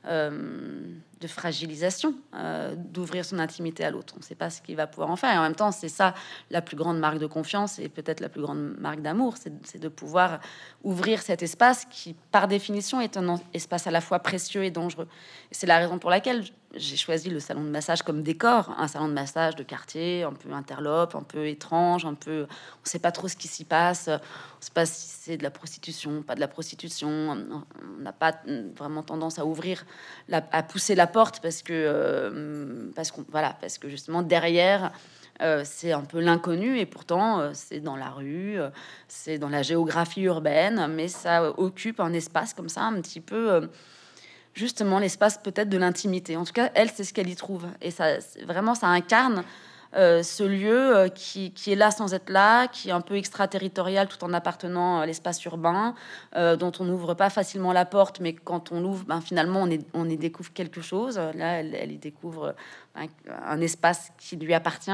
[0.07, 4.14] de fragilisation, euh, d'ouvrir son intimité à l'autre.
[4.16, 5.35] On ne sait pas ce qu'il va pouvoir en faire.
[5.35, 6.14] Et en même temps, c'est ça
[6.51, 9.88] la plus grande marque de confiance et peut-être la plus grande marque d'amour, c'est de
[9.88, 10.40] pouvoir
[10.85, 15.09] ouvrir cet espace qui, par définition, est un espace à la fois précieux et dangereux.
[15.51, 16.45] C'est la raison pour laquelle
[16.77, 20.33] j'ai choisi le salon de massage comme décor, un salon de massage de quartier, un
[20.33, 23.65] peu interlope, un peu étrange, un peu, on ne sait pas trop ce qui s'y
[23.65, 24.19] passe, on ne
[24.61, 28.35] sait pas si c'est de la prostitution, pas de la prostitution, on n'a pas
[28.77, 29.85] vraiment tendance à ouvrir,
[30.31, 34.93] à pousser la porte parce que, euh, parce qu'on, voilà, parce que justement derrière.
[35.43, 38.57] Euh, c'est un peu l'inconnu et pourtant euh, c'est dans la rue,
[39.07, 43.69] c'est dans la géographie urbaine, mais ça occupe un espace comme ça un petit peu
[44.57, 46.37] justement l'espace peut-être de l'intimité.
[46.37, 47.66] En tout cas, elle, c'est ce qu'elle y trouve.
[47.83, 49.45] Et ça, vraiment, ça incarne
[49.95, 54.09] euh, ce lieu euh, qui, est là sans être là, qui est un peu extraterritorial
[54.09, 55.95] tout en appartenant à l'espace urbain,
[56.35, 60.09] euh, dont on n'ouvre pas facilement la porte, mais quand on l'ouvre, ben, finalement, on,
[60.09, 61.19] y découvre quelque chose.
[61.35, 62.55] Là, elle, y découvre
[62.95, 64.90] un, espace qui lui appartient.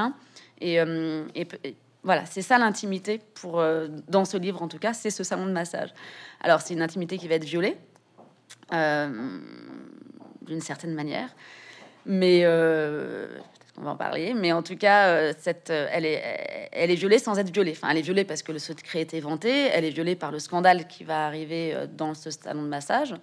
[0.61, 3.62] Et, et, voilà, c'est ça l'intimité pour
[4.09, 5.90] dans ce livre en tout cas, c'est ce salon de massage.
[6.40, 7.77] Alors c'est une intimité qui va être violée,
[8.70, 11.28] d'une certaine manière.
[12.04, 13.26] Mais euh,
[13.78, 14.34] on va en parler.
[14.34, 17.72] Mais en tout cas, euh, cette, elle, est, violée sans être violée.
[17.76, 19.50] Enfin, elle est violée parce que le secret est éventé.
[19.50, 23.14] Elle est violée par le scandale qui va arriver dans ce salon de massage.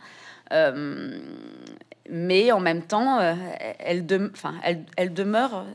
[2.09, 3.19] mais en même temps,
[3.79, 5.65] elle demeure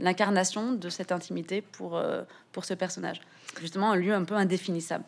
[0.00, 2.00] l'incarnation de cette intimité pour,
[2.52, 3.20] pour ce personnage.
[3.60, 5.04] Justement, un lieu un peu indéfinissable.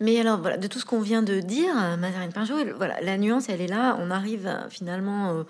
[0.00, 3.48] Mais alors, voilà, de tout ce qu'on vient de dire, Mazarine Pinjot, voilà, la nuance,
[3.48, 3.96] elle est là.
[4.00, 5.42] On arrive euh, finalement euh,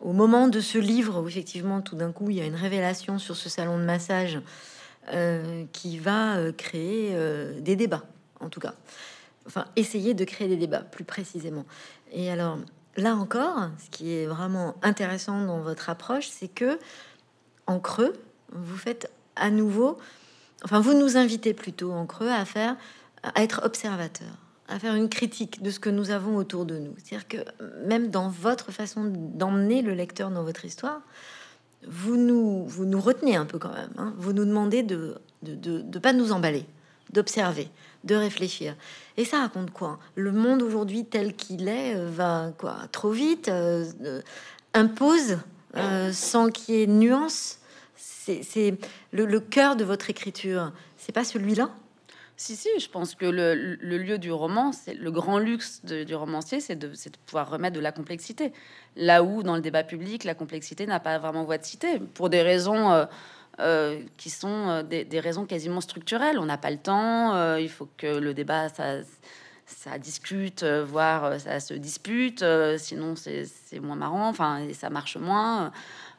[0.00, 3.18] au moment de ce livre où effectivement, tout d'un coup, il y a une révélation
[3.18, 4.40] sur ce salon de massage
[5.12, 7.14] euh, qui va créer
[7.60, 8.04] des débats,
[8.40, 8.74] en tout cas.
[9.46, 11.66] Enfin, essayer de créer des débats, plus précisément.
[12.12, 12.58] Et alors,
[12.96, 16.78] là encore, ce qui est vraiment intéressant dans votre approche, c'est que,
[17.66, 18.14] en creux,
[18.52, 19.98] vous faites à nouveau,
[20.64, 22.76] enfin, vous nous invitez plutôt en creux à faire
[23.22, 24.28] à être observateur,
[24.68, 26.94] à faire une critique de ce que nous avons autour de nous.
[26.96, 27.38] C'est-à-dire que
[27.86, 31.02] même dans votre façon d'emmener le lecteur dans votre histoire,
[31.86, 33.92] vous nous, vous nous retenez un peu quand même.
[33.96, 34.14] Hein.
[34.16, 36.64] Vous nous demandez de ne de, de, pas nous emballer,
[37.12, 37.68] d'observer,
[38.04, 38.76] de réfléchir.
[39.16, 39.98] Et ça raconte quoi?
[40.14, 42.76] Le monde aujourd'hui tel qu'il est euh, va quoi?
[42.92, 44.20] Trop vite, euh, euh,
[44.74, 45.38] impose
[46.12, 47.58] sans qu'il y ait nuance.
[47.96, 48.76] C'est
[49.12, 50.72] le, le cœur de votre écriture.
[50.96, 51.70] C'est pas celui-là?
[52.40, 56.60] Si, si, je pense que le, lieu du roman, c'est le grand luxe du romancier,
[56.60, 56.90] c'est de,
[57.26, 58.54] pouvoir remettre de la complexité.
[58.96, 62.30] Là où, dans le débat public, la complexité n'a pas vraiment voix de cité, pour
[62.30, 63.04] des raisons euh,
[63.58, 66.38] euh, qui sont euh, des, raisons quasiment structurelles.
[66.38, 69.00] On n'a pas le temps, il faut que le débat, ça,
[69.66, 72.42] ça discute, voire ça se dispute,
[72.78, 75.72] sinon c'est moins marrant, enfin, et ça marche moins.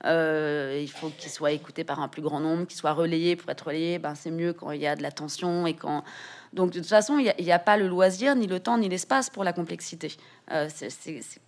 [0.05, 3.49] Euh, il faut qu'il soit écouté par un plus grand nombre, qu'il soit relayé pour
[3.49, 3.99] être relayé.
[3.99, 6.03] Ben, c'est mieux quand il y a de la tension et quand.
[6.53, 9.29] Donc, de toute façon, il n'y a, pas le loisir, ni le temps, ni l'espace
[9.29, 10.17] pour la complexité.
[10.51, 10.67] Euh,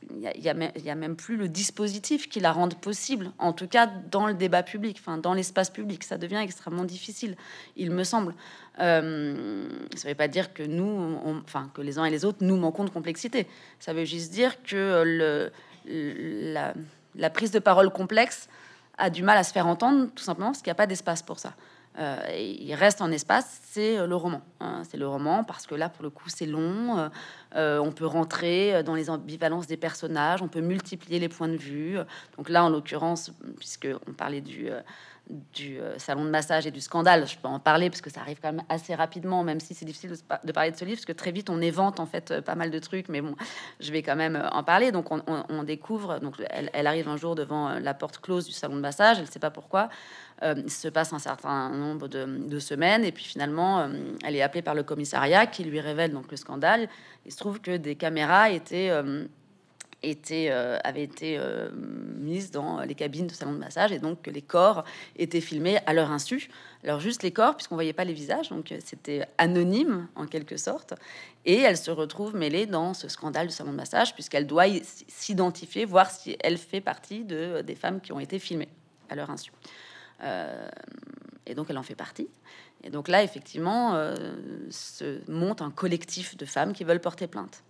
[0.09, 4.27] il n'y a, même plus le dispositif qui la rende possible, en tout cas dans
[4.27, 6.05] le débat public, enfin, dans l'espace public.
[6.05, 7.35] Ça devient extrêmement difficile,
[7.75, 8.33] il me semble.
[8.79, 12.39] Euh, ça ne veut pas dire que nous, enfin, que les uns et les autres,
[12.41, 13.47] nous manquons de complexité.
[13.79, 15.51] Ça veut juste dire que le,
[15.85, 16.73] la
[17.15, 18.47] la prise de parole complexe
[18.97, 21.21] a du mal à se faire entendre, tout simplement parce qu'il n'y a pas d'espace
[21.21, 21.53] pour ça.
[21.99, 24.41] Euh, il reste en espace, c'est euh, le roman.
[24.59, 24.81] Hein.
[24.89, 27.09] c'est le roman parce que là, pour le coup, c'est long.
[27.55, 31.57] Euh, on peut rentrer dans les ambivalences des personnages, on peut multiplier les points de
[31.57, 31.97] vue.
[32.37, 34.69] Donc là, en l'occurrence, puisque on parlait du
[35.29, 37.27] du euh, salon de massage et du scandale.
[37.27, 39.85] Je peux en parler parce que ça arrive quand même assez rapidement, même si c'est
[39.85, 42.41] difficile de, parler de ce livre, parce que très vite on évente en fait euh,
[42.41, 43.35] pas mal de trucs, mais bon,
[43.79, 44.91] je vais quand même euh, en parler.
[44.91, 48.81] Donc on, découvre, donc elle, arrive un jour devant la porte close du salon de
[48.81, 49.87] massage, elle ne sait pas pourquoi.
[50.41, 53.87] il se passe un certain nombre de, semaines et puis finalement
[54.25, 56.89] elle est appelée par le commissariat qui lui révèle donc le scandale.
[57.25, 58.91] Il se trouve que des caméras étaient
[60.31, 64.29] euh, avait été euh, mise dans les cabines de salon de massage et donc que
[64.29, 64.83] les corps
[65.15, 66.49] étaient filmés à leur insu.
[66.83, 70.57] Alors juste les corps, puisqu'on voyait pas les visages, donc euh, c'était anonyme en quelque
[70.57, 70.93] sorte.
[71.45, 74.65] Et elle se retrouve mêlée dans ce scandale du salon de massage puisqu'elle doit
[75.07, 78.69] s'identifier, voir si elle fait partie de, des femmes qui ont été filmées
[79.09, 79.51] à leur insu.
[81.45, 82.27] et donc elle en fait partie.
[82.83, 83.93] Et donc là, effectivement,
[84.69, 87.63] se monte un collectif de femmes qui veulent porter plainte.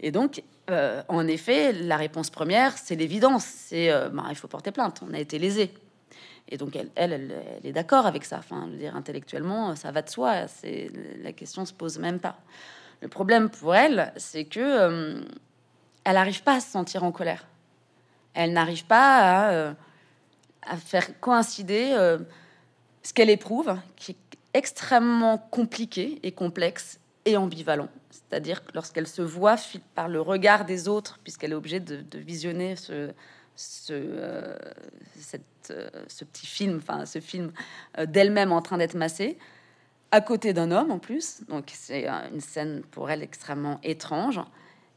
[0.00, 3.44] Et donc, euh, en effet, la réponse première, c'est l'évidence.
[3.44, 5.02] C'est, euh, bah, il faut porter plainte.
[5.08, 5.72] On a été lésé.
[6.48, 7.32] Et donc, elle, elle,
[7.62, 8.38] est d'accord avec ça.
[8.38, 10.48] Enfin, je dire, intellectuellement, ça va de soi.
[10.48, 10.90] C'est
[11.22, 12.38] la question se pose même pas.
[13.02, 15.20] Le problème pour elle, c'est que euh,
[16.04, 17.46] elle n'arrive pas à se sentir en colère.
[18.34, 19.74] Elle n'arrive pas à,
[20.62, 21.96] à, faire coïncider
[23.02, 27.88] ce qu'elle éprouve, qui est extrêmement compliqué et complexe et ambivalent.
[28.10, 29.56] C'est-à-dire lorsqu'elle se voit
[29.94, 33.12] par le regard des autres, puisqu'elle est obligée de, visionner euh,
[33.90, 34.56] euh,
[36.08, 37.52] ce, petit film, enfin ce film
[37.98, 39.38] euh, d'elle-même en train d'être massée,
[40.12, 44.40] à côté d'un homme en plus, donc c'est une scène pour elle extrêmement étrange,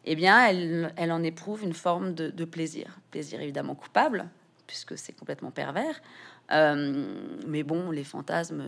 [0.06, 4.28] eh bien elle, elle en éprouve une forme de, plaisir, plaisir évidemment coupable,
[4.66, 6.02] puisque c'est complètement pervers,
[6.50, 8.64] mais bon, les fantasmes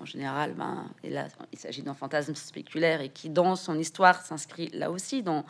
[0.00, 4.22] en général, ben, et là, il s'agit d'un fantasme spéculaire et qui, dans son histoire,
[4.22, 5.44] s'inscrit là aussi dans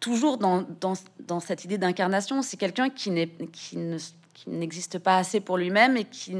[0.00, 2.42] toujours dans, dans, cette idée d'incarnation.
[2.42, 3.98] C'est quelqu'un qui n'est qui ne
[4.34, 6.36] qui n'existe pas assez pour lui-même et qui,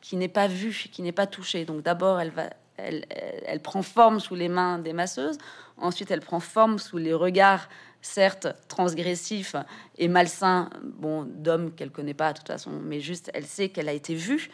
[0.00, 1.64] qui n'est pas vu, qui n'est pas touché.
[1.64, 5.36] Donc d'abord, elle va, elle, elle, prend forme sous les mains des masseuses.
[5.78, 7.68] Ensuite, elle prend forme sous les regards,
[8.02, 9.56] certes transgressifs
[9.96, 13.88] et malsains, bon, d'hommes qu'elle connaît pas de toute façon, mais juste, elle sait qu'elle
[13.88, 14.48] a été vue.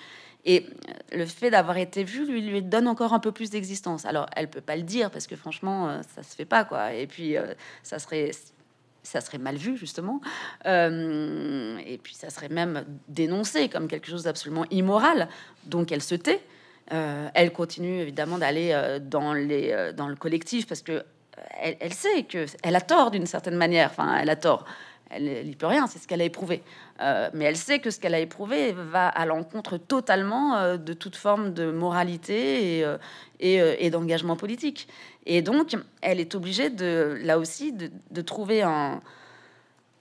[0.46, 0.66] Et
[1.12, 4.04] le fait d'avoir été vue lui, donne encore un peu plus d'existence.
[4.04, 6.92] Alors, elle peut pas le dire parce que franchement, euh, ça se fait pas, quoi.
[6.92, 8.30] Et puis, euh, ça serait
[9.02, 10.22] ça serait mal vu justement,
[10.64, 15.28] euh, et puis ça serait même dénoncé comme quelque chose d'absolument immoral.
[15.66, 16.40] Donc elle se tait.
[16.88, 21.04] elle continue évidemment d'aller dans les dans le collectif parce que
[21.60, 23.90] elle sait que elle a tort d'une certaine manière.
[23.90, 24.64] Enfin, elle a tort
[25.10, 26.62] elle n'y peut rien, c'est ce qu'elle a éprouvé.
[27.00, 30.92] Euh, mais elle sait que ce qu'elle a éprouvé va à l'encontre totalement euh, de
[30.92, 32.96] toute forme de moralité et, euh,
[33.40, 34.88] et, d'engagement politique.
[35.26, 38.62] Et donc, elle est obligée de, là aussi, de, trouver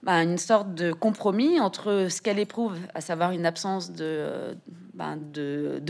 [0.02, 4.56] bah, une sorte de compromis entre ce qu'elle éprouve, à savoir une absence de,
[4.94, 5.14] bah,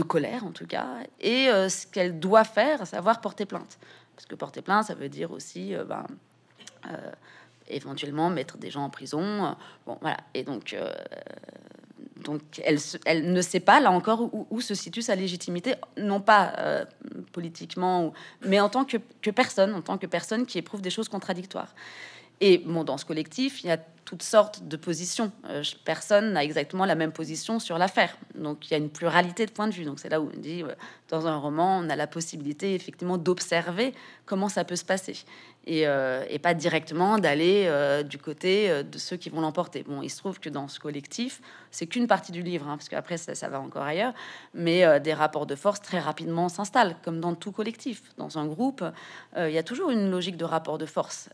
[0.08, 0.86] colère en tout cas,
[1.20, 3.78] et ce qu'elle doit faire, à savoir porter plainte.
[4.14, 5.74] Parce que porter plainte, ça veut dire aussi...
[5.88, 6.06] Ben,
[7.68, 9.56] éventuellement mettre des gens en prison.
[9.86, 10.18] Bon, voilà.
[10.34, 10.92] Et donc, euh,
[12.22, 16.86] donc elle, elle, ne sait pas, là encore, où, se situe sa légitimité, non pas
[17.32, 18.12] politiquement,
[18.44, 21.74] mais en tant que, que, personne, en tant que personne qui éprouve des choses contradictoires.
[22.40, 25.32] Et bon, dans ce collectif, il y a toutes sortes de positions.
[25.48, 28.16] Euh, personne n'a exactement la même position sur l'affaire.
[28.34, 29.84] Donc il y a une pluralité de points de vue.
[29.84, 30.74] Donc c'est là où on dit, euh,
[31.08, 33.94] dans un roman, on a la possibilité effectivement d'observer
[34.26, 35.16] comment ça peut se passer.
[35.70, 39.82] Euh, et, pas directement d'aller euh, du côté euh, de ceux qui vont l'emporter.
[39.82, 41.40] Bon, il se trouve que dans ce collectif,
[41.70, 44.12] c'est qu'une partie du livre, hein, parce qu'après ça, ça, va encore ailleurs,
[44.52, 48.02] mais des rapports de force très rapidement s'installent, comme dans tout collectif.
[48.18, 48.84] Dans un groupe,
[49.36, 51.28] il y a toujours une logique de rapport de force,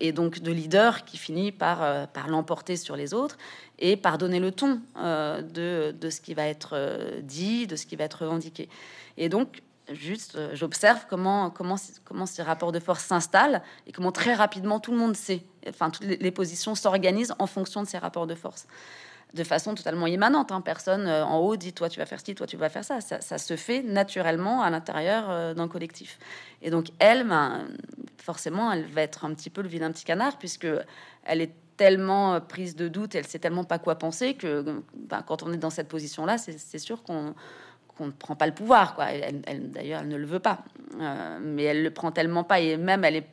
[0.00, 1.78] et donc de leader qui finit par,
[2.12, 3.36] par l'emporter sur les autres
[3.78, 7.96] et par donner le ton de, de, ce qui va être dit, de ce qui
[7.96, 8.68] va être revendiqué.
[9.16, 14.12] Et donc, juste, euh, j'observe comment, comment, comment ces rapports de force s'installent et comment
[14.12, 17.98] très rapidement tout le monde sait, enfin, toutes les, positions s'organisent en fonction de ces
[17.98, 18.66] rapports de force
[19.32, 20.50] de façon totalement immanente.
[20.50, 20.60] Hein.
[20.60, 23.00] Personne euh, en haut dit toi tu vas faire ci, toi tu vas faire ça.
[23.00, 26.18] Ça, se fait naturellement à l'intérieur euh, d'un collectif.
[26.62, 27.68] Et donc elle, ben,
[28.16, 30.66] forcément, elle va être un petit peu le vilain petit canard puisque
[31.24, 35.42] elle est tellement prise de doute, elle sait tellement pas quoi penser que ben, quand
[35.42, 37.34] on est dans cette position-là, c'est sûr qu'on
[37.98, 38.98] on ne prend pas le pouvoir.
[39.00, 40.58] Elle, D'ailleurs, elle ne le veut pas.
[41.00, 42.60] Euh, mais elle le prend tellement pas.
[42.60, 43.26] Et même, elle est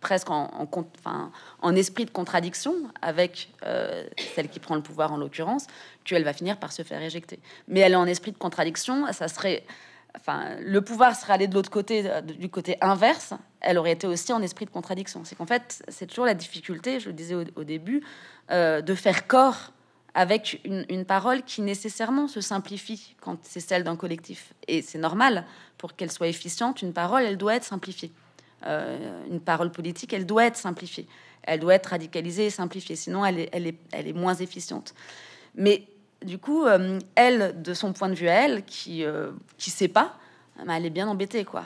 [0.00, 5.12] presque en, en, enfin, en esprit de contradiction avec euh, celle qui prend le pouvoir,
[5.12, 5.66] en l'occurrence,
[6.04, 7.38] qu'elle va finir par se faire éjecter.
[7.68, 9.12] Mais elle est en esprit de contradiction.
[9.12, 9.62] Ça serait...
[10.16, 14.32] Enfin, le pouvoir serait allé de l'autre côté, du côté inverse, elle aurait été aussi
[14.32, 15.24] en esprit de contradiction.
[15.24, 18.02] C'est qu'en fait, c'est toujours la difficulté, je le disais au, début,
[18.50, 19.72] euh, de faire corps
[20.14, 24.54] avec une, parole qui nécessairement se simplifie quand c'est celle d'un collectif.
[24.66, 25.44] Et c'est normal,
[25.78, 28.10] pour qu'elle soit efficiente, une parole, elle doit être simplifiée.
[28.66, 31.06] Euh, une parole politique, elle doit être simplifiée.
[31.42, 34.94] Elle doit être radicalisée et simplifiée, sinon elle est, elle est, elle est moins efficiente.
[35.54, 35.86] Mais
[36.24, 39.88] du coup, euh, elle, de son point de vue à elle, qui euh, qui sait
[39.88, 40.16] pas,
[40.66, 41.64] bah, elle est bien embêtée, quoi.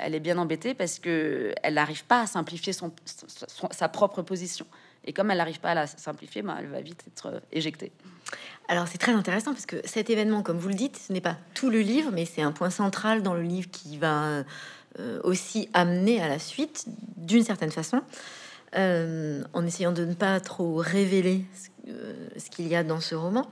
[0.00, 2.92] elle est bien embêtée parce que elle n'arrive pas à simplifier son,
[3.70, 4.66] sa propre position.
[5.04, 7.92] Et comme elle n'arrive pas à la simplifier, ben, elle va vite être euh, éjectée.
[8.68, 11.36] Alors c'est très intéressant parce que cet événement, comme vous le dites, ce n'est pas
[11.54, 14.44] tout le livre, mais c'est un point central dans le livre qui va
[15.00, 16.84] euh, aussi amener à la suite,
[17.16, 18.00] d'une certaine façon,
[18.76, 21.44] euh, en essayant de ne pas trop révéler
[22.36, 23.50] ce, qu'il y a dans ce roman.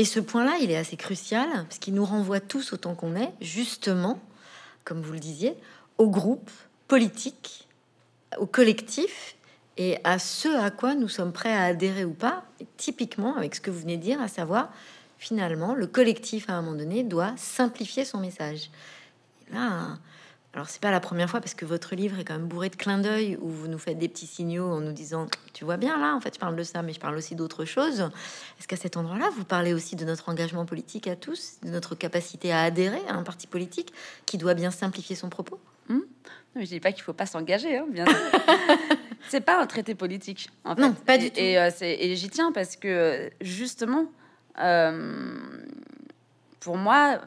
[0.00, 3.34] Et ce point-là, il est assez crucial parce qu'il nous renvoie tous autant qu'on est,
[3.42, 4.18] justement,
[4.82, 5.54] comme vous le disiez,
[5.98, 6.50] au groupe
[6.88, 7.68] politique,
[8.38, 9.36] au collectif
[9.76, 12.44] et à ce à quoi nous sommes prêts à adhérer ou pas,
[12.78, 14.72] typiquement avec ce que vous venez de dire, à savoir
[15.18, 18.70] finalement le collectif à un moment donné doit simplifier son message.
[19.52, 19.98] là,
[20.52, 22.76] alors c'est pas la première fois parce que votre livre est quand même bourré de
[22.76, 25.96] clins d'œil où vous nous faites des petits signaux en nous disant tu vois bien
[25.96, 28.00] là en fait je parle de ça mais je parle aussi d'autres choses.
[28.58, 31.94] Est-ce qu'à cet endroit-là vous parlez aussi de notre engagement politique à tous, de notre
[31.94, 33.92] capacité à adhérer à un parti politique
[34.26, 35.60] qui doit bien simplifier son propos?
[35.88, 36.00] Hmm?
[36.56, 38.04] Je dis pas qu'il faut pas s'engager, hein, bien
[39.28, 40.50] c'est pas un traité politique.
[40.64, 40.82] En fait.
[40.82, 41.38] Non, pas du tout.
[41.38, 44.06] Et, euh, et j'y tiens parce que justement,
[44.58, 45.30] euh,
[46.58, 47.20] pour moi,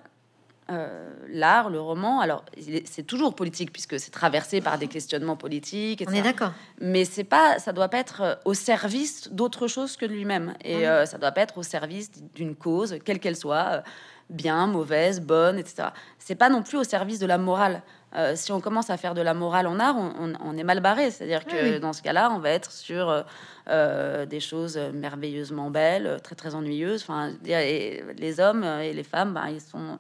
[0.70, 2.46] euh, l'art, le roman, alors
[2.86, 6.04] c'est toujours politique puisque c'est traversé par des questionnements politiques.
[6.08, 6.52] On est d'accord.
[6.80, 10.84] Mais c'est pas, ça doit pas être au service d'autre chose que de lui-même et
[11.06, 13.84] ça doit pas être au service d'une cause, quelle qu'elle soit,
[14.30, 15.90] bien, mauvaise, bonne, etc.
[16.20, 17.82] C'est pas non plus au service de la morale.
[18.16, 21.10] Euh, si on commence à faire de la morale en art, on, est mal barré.
[21.10, 23.24] C'est-à-dire que dans ce cas-là, on va être sur euh,
[23.70, 27.04] euh, des choses merveilleusement belles, très très ennuyeuses.
[27.04, 29.98] Enfin, les hommes et les femmes, ben, ils sont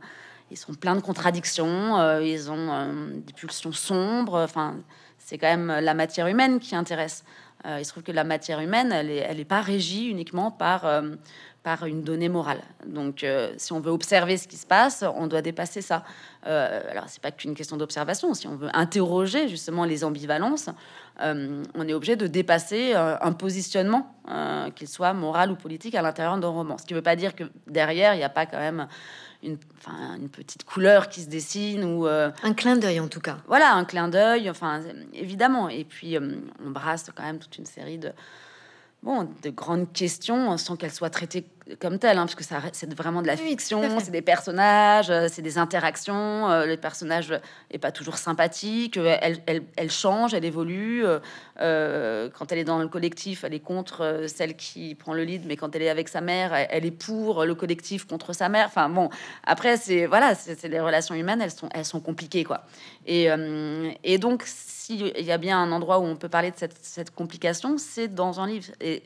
[0.53, 2.19] ils sont pleins de contradictions.
[2.21, 4.39] ils ont des pulsions sombres.
[4.39, 4.77] Enfin,
[5.17, 7.23] c'est quand même la matière humaine qui intéresse.
[7.65, 10.85] il se trouve que la matière humaine, elle n'est elle est pas régie uniquement par
[11.63, 12.61] par une donnée morale.
[12.85, 16.03] Donc, euh, si on veut observer ce qui se passe, on doit dépasser ça.
[16.45, 18.33] Euh, alors, c'est pas qu'une question d'observation.
[18.33, 20.69] Si on veut interroger justement les ambivalences,
[21.21, 24.13] euh, on est obligé de dépasser un positionnement,
[24.75, 26.77] qu'il soit moral ou politique, à l'intérieur d'un roman.
[26.77, 28.87] Ce qui ne veut pas dire que derrière, il n'y a pas quand même
[29.43, 29.57] une,
[30.19, 33.37] une, petite couleur qui se dessine ou un clin d'œil en tout cas.
[33.47, 34.49] Voilà, un clin d'œil.
[34.49, 34.81] Enfin,
[35.13, 35.69] évidemment.
[35.69, 38.11] Et puis, on brasse quand même toute une série de
[39.03, 41.41] bon, de grandes questions sans qu'elles soient traitées
[41.79, 42.43] comme telles, hein, parce que
[42.73, 46.49] c'est vraiment de la fiction, c'est des personnages, euh, c'est des interactions.
[46.49, 47.33] Euh, le personnage
[47.71, 51.03] est pas toujours sympathique, euh, elle, elle, elle change, elle évolue.
[51.57, 55.55] quand elle est dans le collectif, elle est contre celle qui prend le lead, mais
[55.55, 58.67] quand elle est avec sa mère, elle, est pour le collectif contre sa mère.
[58.67, 59.09] Enfin bon,
[59.45, 62.63] après c'est voilà, c'est les relations humaines, elles sont elles sont compliquées quoi.
[63.05, 63.27] Et,
[64.03, 67.11] et donc s'il y a bien un endroit où on peut parler de cette, cette,
[67.11, 68.71] complication, c'est dans un livre.
[68.81, 69.03] Et,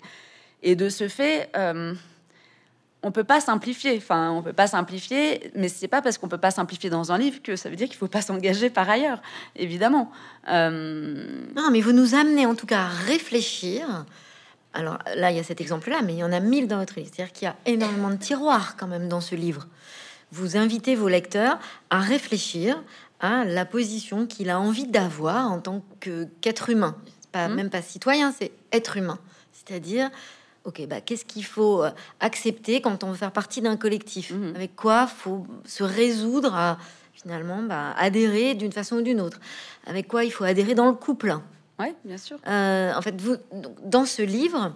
[0.64, 1.51] et de ce fait,
[3.04, 3.98] on peut pas simplifier.
[3.98, 7.18] Enfin, on peut pas simplifier, mais c'est pas parce qu'on peut pas simplifier dans un
[7.18, 9.22] livre que ça veut dire qu'il faut pas s'engager par ailleurs,
[9.56, 10.12] évidemment.
[10.50, 11.26] Euh,
[11.56, 14.06] non, mais vous nous amenez en tout cas à réfléchir.
[14.74, 16.95] Alors là, il y a cet exemple-là, mais il y en a mille dans votre
[16.98, 17.10] livre.
[17.14, 19.68] C'est-à-dire qu'il y a énormément de tiroirs quand même dans ce livre.
[20.32, 21.58] Vous invitez vos lecteurs
[21.89, 22.84] à réfléchir
[23.20, 25.84] à la position qu'il a envie d'avoir en tant
[26.41, 26.95] qu'être humain.
[27.32, 27.56] Pas, mmh.
[27.56, 29.18] Même pas citoyen, c'est être humain.
[29.54, 30.12] C'est-à-dire
[30.68, 31.89] ok, bah, qu'est-ce qu'il faut euh,
[32.20, 34.55] accepter quand on veut faire partie d'un collectif mhm.
[34.55, 36.78] Avec quoi faut se résoudre à
[37.13, 39.39] finalement bah, adhérer d'une façon ou d'une autre
[39.88, 41.36] Avec quoi il faut adhérer dans le couple
[41.80, 42.38] Oui, bien sûr.
[42.47, 43.38] Euh, en fait, vous,
[43.84, 44.74] dans ce livre,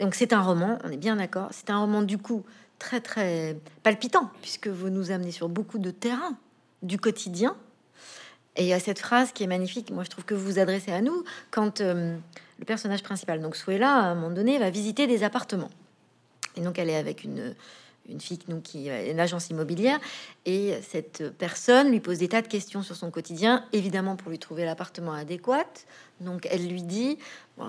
[0.00, 2.44] donc c'est un roman, on est bien d'accord, c'est un roman du coup
[2.78, 6.36] très très palpitant puisque vous nous amenez sur beaucoup de terrain
[6.82, 7.56] du quotidien.
[8.56, 10.58] Et il y a cette phrase qui est magnifique, moi je trouve que vous vous
[10.60, 12.16] adressez à nous quand euh,
[12.58, 15.70] le personnage principal, donc Suela, à un moment donné, va visiter des appartements.
[16.56, 17.54] Et donc, elle est avec une,
[18.08, 19.98] une fille nous, qui est une agence immobilière.
[20.44, 24.38] Et cette personne lui pose des tas de questions sur son quotidien, évidemment pour lui
[24.38, 25.66] trouver l'appartement adéquat.
[26.20, 27.18] Donc, elle lui dit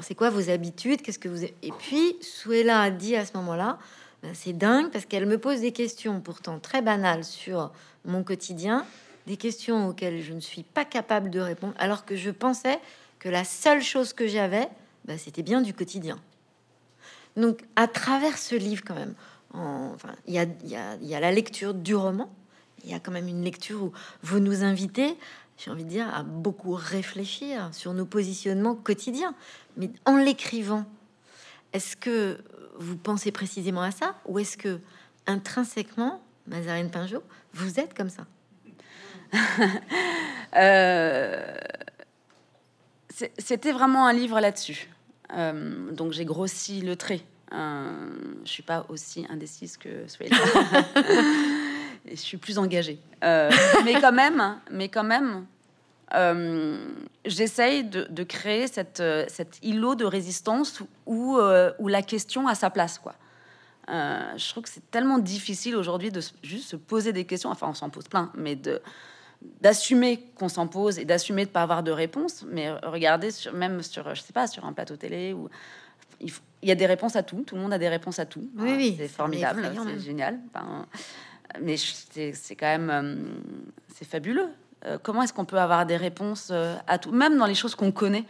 [0.01, 1.01] C'est quoi vos habitudes?
[1.01, 1.43] Qu'est-ce que vous.
[1.43, 3.79] Et puis, Suela dit à ce moment-là
[4.23, 7.71] ben, C'est dingue parce qu'elle me pose des questions pourtant très banales sur
[8.03, 8.85] mon quotidien,
[9.25, 12.79] des questions auxquelles je ne suis pas capable de répondre, alors que je pensais
[13.25, 14.69] que la seule chose que j'avais,
[15.05, 16.19] bah, c'était bien du quotidien.
[17.35, 19.15] Donc, à travers ce livre, quand même,
[19.51, 22.31] enfin, il y a, y, y a la lecture du roman,
[22.83, 25.17] il y a quand même une lecture où vous nous invitez,
[25.57, 29.33] j'ai envie de dire, à beaucoup réfléchir sur nos positionnements quotidiens.
[29.75, 30.85] Mais en l'écrivant,
[31.73, 32.37] est-ce que
[32.77, 34.79] vous pensez précisément à ça ou est-ce que
[35.25, 37.23] intrinsèquement, Mazarine Pinjot,
[37.55, 38.27] vous êtes comme ça?
[40.55, 41.57] Euh,
[43.37, 44.89] C'était vraiment un livre là-dessus.
[45.33, 47.21] Euh, donc j'ai grossi le trait.
[47.53, 48.09] Euh,
[48.43, 50.05] je suis pas aussi indécise que.
[52.07, 52.99] Et je suis plus engagée.
[53.23, 53.49] Euh,
[53.83, 55.45] mais quand même, mais quand même,
[57.25, 61.39] j'essaye de, créer cette, cet îlot de résistance où,
[61.79, 63.15] où la question a sa place, quoi.
[63.87, 67.49] je trouve que c'est tellement difficile aujourd'hui de juste se poser des questions.
[67.49, 68.83] Enfin, on s'en pose plein, mais de
[69.61, 72.45] d'assumer qu'on s'en pose et d'assumer de pas avoir de réponse.
[72.49, 75.49] Mais regardez, sur, même sur, je sais pas, sur un plateau télé ou
[76.19, 76.31] il,
[76.63, 77.43] y a des réponses à tout.
[77.43, 78.47] Tout le monde a des réponses à tout.
[78.57, 80.39] Oui, oui c'est formidable, c'est génial.
[81.61, 83.15] mais c'est quand même, euh,
[83.93, 84.49] c'est fabuleux.
[84.85, 87.75] Euh, comment est-ce qu'on peut avoir des réponses euh, à tout, même dans les choses
[87.75, 88.25] qu'on connaît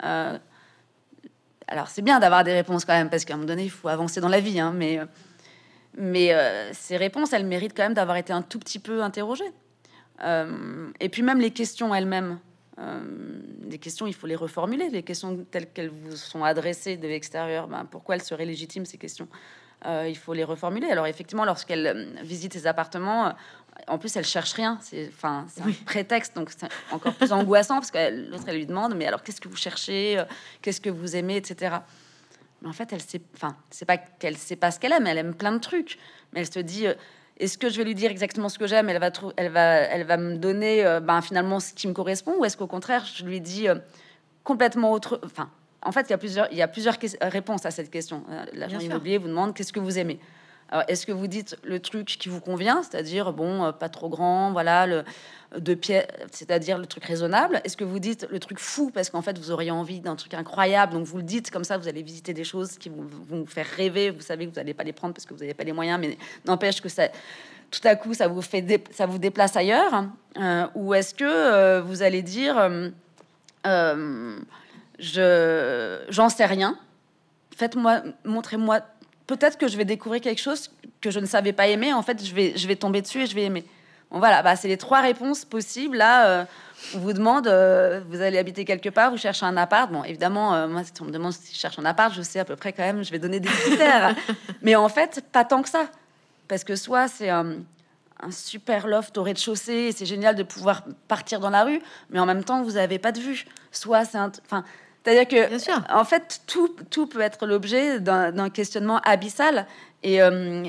[0.00, 0.38] Alors
[1.88, 4.20] c'est bien d'avoir des réponses quand même, parce qu'à un moment donné, il faut avancer
[4.20, 4.60] dans la vie.
[4.60, 5.00] Hein, mais
[5.96, 6.32] mais
[6.72, 9.52] ces réponses, elles méritent quand même d'avoir été un tout petit peu interrogées.
[10.22, 12.38] Euh, et puis même les questions elles-mêmes.
[12.78, 13.00] Euh,
[13.68, 14.88] les questions, il faut les reformuler.
[14.90, 18.98] Les questions telles qu'elles vous sont adressées de l'extérieur, ben, pourquoi elles seraient légitimes ces
[18.98, 19.28] questions?
[19.86, 20.90] Euh, Il faut les reformuler.
[20.90, 23.34] Alors effectivement, lorsqu'elle visite ses appartements,
[23.86, 24.78] en plus, elle cherche rien.
[24.82, 28.66] C'est enfin, c'est un prétexte, donc c'est encore plus angoissant parce que l'autre, elle lui
[28.66, 30.22] demande, mais alors qu'est-ce que vous cherchez
[30.60, 31.76] Qu'est-ce que vous aimez, etc.
[32.60, 35.06] Mais en fait, elle sait, enfin, c'est pas qu'elle sait pas ce qu'elle aime.
[35.06, 35.98] Elle aime plein de trucs,
[36.32, 36.86] mais elle se dit
[37.40, 38.88] est-ce que je vais lui dire exactement ce que j'aime?
[38.88, 42.34] Elle va, elle va, elle va me donner euh, ben, finalement ce qui me correspond,
[42.38, 43.76] ou est-ce qu'au contraire, je lui dis euh,
[44.44, 45.50] complètement autre Enfin,
[45.82, 48.22] en fait, il y a plusieurs, il y a plusieurs réponses à cette question.
[48.30, 50.20] Euh, l'agent immobilier vous demande qu'est-ce que vous aimez?
[50.88, 54.86] Est-ce que vous dites le truc qui vous convient, c'est-à-dire bon, pas trop grand, voilà,
[54.86, 55.04] le
[55.58, 57.60] de pieds, c'est-à-dire le truc raisonnable?
[57.64, 60.34] Est-ce que vous dites le truc fou parce qu'en fait vous auriez envie d'un truc
[60.34, 63.46] incroyable, donc vous le dites comme ça, vous allez visiter des choses qui vont, vous
[63.46, 64.10] faire rêver.
[64.10, 65.98] Vous savez que vous n'allez pas les prendre parce que vous n'avez pas les moyens,
[66.00, 67.08] mais n'empêche que ça,
[67.70, 70.04] tout à coup, ça vous fait, ça vous déplace ailleurs.
[70.36, 72.56] Euh, ou est-ce que euh, vous allez dire,
[73.66, 74.38] euh,
[74.98, 76.78] je, j'en sais rien.
[77.56, 78.80] Faites-moi, montrez-moi.
[79.30, 80.70] Peut-être que je vais découvrir quelque chose
[81.00, 81.92] que je ne savais pas aimer.
[81.92, 83.64] En fait, je vais, je vais tomber dessus et je vais aimer
[84.18, 85.96] voilà, bah, c'est les trois réponses possibles.
[85.96, 86.44] Là, euh,
[86.94, 89.90] on vous demande, euh, vous allez habiter quelque part, vous cherchez un appart.
[89.90, 92.40] Bon, évidemment, euh, moi, si on me demande si je cherche un appart, je sais
[92.40, 94.16] à peu près quand même, je vais donner des critères.
[94.62, 95.86] Mais en fait, pas tant que ça.
[96.48, 97.58] Parce que soit c'est un,
[98.30, 102.44] super loft au rez-de-chaussée, c'est génial de pouvoir partir dans la rue, mais en même
[102.44, 103.46] temps, vous n'avez pas de vue.
[103.72, 104.30] Soit c'est un...
[104.44, 104.62] Enfin,
[105.02, 109.66] c'est-à-dire que, en fait, tout, tout peut être l'objet d'un questionnement abyssal.
[110.02, 110.64] Et euh,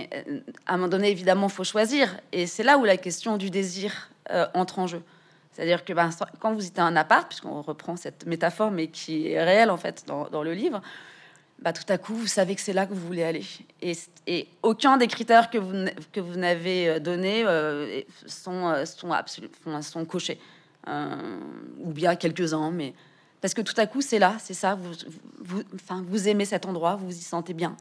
[0.66, 2.18] à un moment donné, évidemment, faut choisir.
[2.32, 5.02] Et c'est là où la question du désir euh, entre en jeu.
[5.52, 6.10] C'est-à-dire que ben,
[6.40, 10.06] quand vous êtes un appart, puisqu'on reprend cette métaphore, mais qui est réelle en fait
[10.08, 10.82] dans, le livre,
[11.60, 13.46] bah, tout à coup, vous savez que c'est là que vous voulez aller.
[13.82, 15.74] Et, et aucun des critères que vous,
[16.14, 17.46] que vous n'avez euh, donné
[18.28, 20.40] sont, sont, absolument, sont cochés.
[20.88, 22.94] ou bien quelques-uns, mais
[23.42, 24.76] parce que tout à coup, c'est là, c'est ça.
[25.40, 27.76] Vous, enfin, vous aimez cet endroit, vous vous y sentez bien.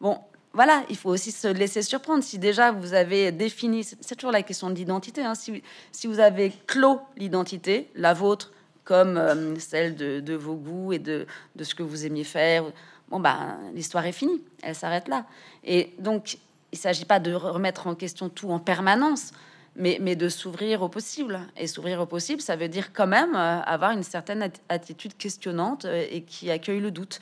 [0.00, 0.18] Bon,
[0.52, 2.22] voilà, il faut aussi se laisser surprendre.
[2.24, 5.34] Si déjà vous avez défini, c'est toujours la question de l'identité, hein.
[5.34, 8.52] si, si, vous avez clos l'identité, la vôtre,
[8.84, 12.64] comme euh, celle de, vos goûts et de, de, ce que vous aimiez faire,
[13.08, 15.26] bon, bah, l'histoire est finie, elle s'arrête là.
[15.62, 16.38] Et donc,
[16.72, 19.32] il ne s'agit pas de remettre en question tout en permanence,
[19.78, 21.40] mais, de s'ouvrir au possible.
[21.56, 25.84] Et s'ouvrir au possible, ça veut dire quand même euh, avoir une certaine attitude questionnante
[25.84, 27.20] euh, et qui accueille le doute.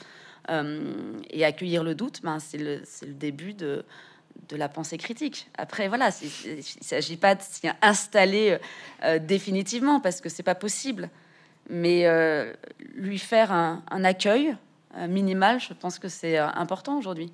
[0.48, 3.84] Euh, et accueillir le doute, ben, c'est le, le, début de,
[4.48, 5.48] de la pensée critique.
[5.58, 8.56] Après, voilà, il ne s'agit pas de s'y installer
[9.22, 11.10] définitivement parce que c'est pas possible,
[11.68, 12.06] mais
[12.94, 14.54] lui faire un, un accueil
[15.08, 17.32] minimal, je pense que c'est important aujourd'hui.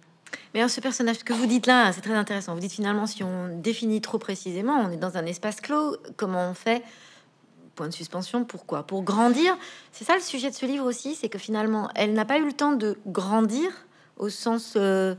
[0.55, 2.55] Mais ce personnage que vous dites là, c'est très intéressant.
[2.55, 5.97] Vous dites finalement, si on définit trop précisément, on est dans un espace clos.
[6.17, 6.83] Comment on fait?
[7.75, 8.45] Point de suspension.
[8.45, 8.87] Pourquoi?
[8.87, 9.57] Pour grandir.
[9.93, 12.45] C'est ça le sujet de ce livre aussi, c'est que finalement, elle n'a pas eu
[12.45, 13.71] le temps de grandir
[14.19, 15.15] au sens euh,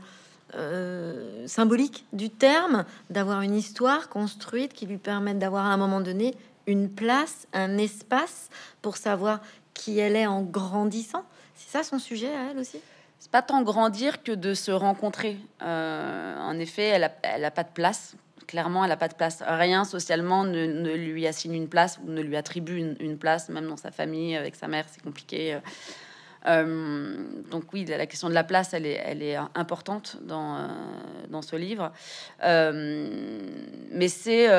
[0.54, 6.00] euh, symbolique du terme, d'avoir une histoire construite qui lui permette d'avoir à un moment
[6.00, 6.34] donné
[6.66, 8.50] une place, un espace
[8.80, 9.40] pour savoir
[9.74, 11.24] qui elle est en grandissant.
[11.56, 12.78] C'est ça son sujet à elle aussi?
[13.24, 15.38] C'est pas tant grandir que de se rencontrer.
[15.62, 18.16] Euh, en effet, elle a, elle a pas de place.
[18.46, 19.42] Clairement, elle a pas de place.
[19.46, 23.78] Rien socialement ne, lui assigne une place ou ne lui attribue une, place, même dans
[23.78, 25.58] sa famille, avec sa mère, c'est compliqué.
[26.46, 27.16] Euh,
[27.50, 30.68] donc oui, la question de la place, elle est, elle est importante dans, euh,
[31.30, 31.92] dans ce livre.
[32.42, 34.50] mais c'est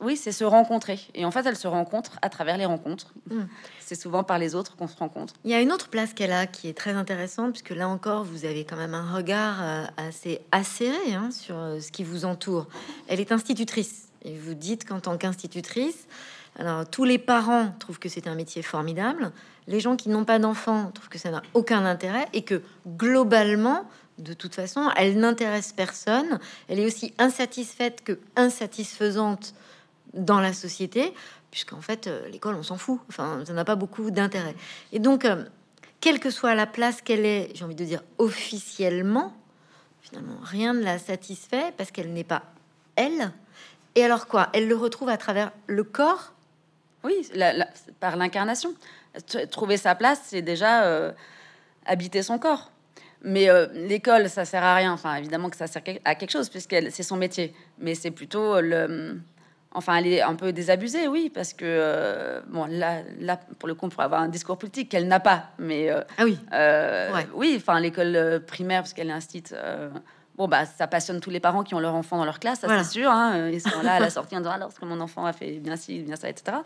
[0.00, 1.00] oui, c'est se rencontrer.
[1.14, 3.12] Et en fait, elle se rencontre à travers les rencontres.
[3.30, 3.44] Hmm.
[3.80, 5.34] C'est souvent par les autres qu'on se rencontre.
[5.44, 8.24] Il y a une autre place qu'elle a qui est très intéressante, puisque là encore,
[8.24, 12.24] vous avez quand même un regard euh, assez acéré hein, sur euh, ce qui vous
[12.24, 12.68] entoure.
[13.08, 14.08] Elle est institutrice.
[14.24, 16.06] Et vous dites qu'en tant qu'institutrice,
[16.58, 19.32] alors tous les parents trouvent que c'est un métier formidable.
[19.66, 23.84] Les gens qui n'ont pas d'enfants trouvent que ça n'a aucun intérêt et que globalement,
[24.18, 26.40] de toute façon, elle n'intéresse personne.
[26.68, 29.54] Elle est aussi insatisfaite que insatisfaisante
[30.14, 31.12] dans la société,
[31.50, 33.00] puisqu'en fait, euh, l'école, on s'en fout.
[33.08, 34.54] Enfin, ça n'a pas beaucoup d'intérêt.
[34.92, 35.44] Et donc, euh,
[36.00, 39.34] quelle que soit la place qu'elle est, j'ai envie de dire officiellement,
[40.00, 42.42] finalement, rien ne la satisfait parce qu'elle n'est pas
[42.96, 43.32] elle.
[43.94, 44.48] Et alors quoi?
[44.52, 46.32] Elle le retrouve à travers le corps?
[47.04, 47.28] Oui,
[48.00, 48.74] par l'incarnation.
[49.50, 51.12] Trouver sa place, c'est déjà euh,
[51.86, 52.70] habiter son corps.
[53.22, 54.92] Mais l'école, ça sert à rien.
[54.92, 57.52] Enfin, évidemment que ça sert à quelque chose, puisqu'elle c'est son métier.
[57.78, 59.20] Mais c'est plutôt le
[59.74, 63.74] Enfin, elle est un peu désabusée, oui, parce que euh, bon, là, là, pour le
[63.74, 67.54] coup, pour avoir un discours politique qu'elle n'a pas, mais euh, ah oui, euh, oui,
[67.56, 69.54] enfin, l'école primaire, parce qu'elle est instite,
[70.38, 72.68] bon, bah, ça passionne tous les parents qui ont leur enfant dans leur classe, ça
[72.82, 73.10] c'est sûr.
[73.10, 75.58] Hein, ils sont là à la sortie en disant alors que mon enfant a fait
[75.58, 76.58] bien ci, bien ça, etc.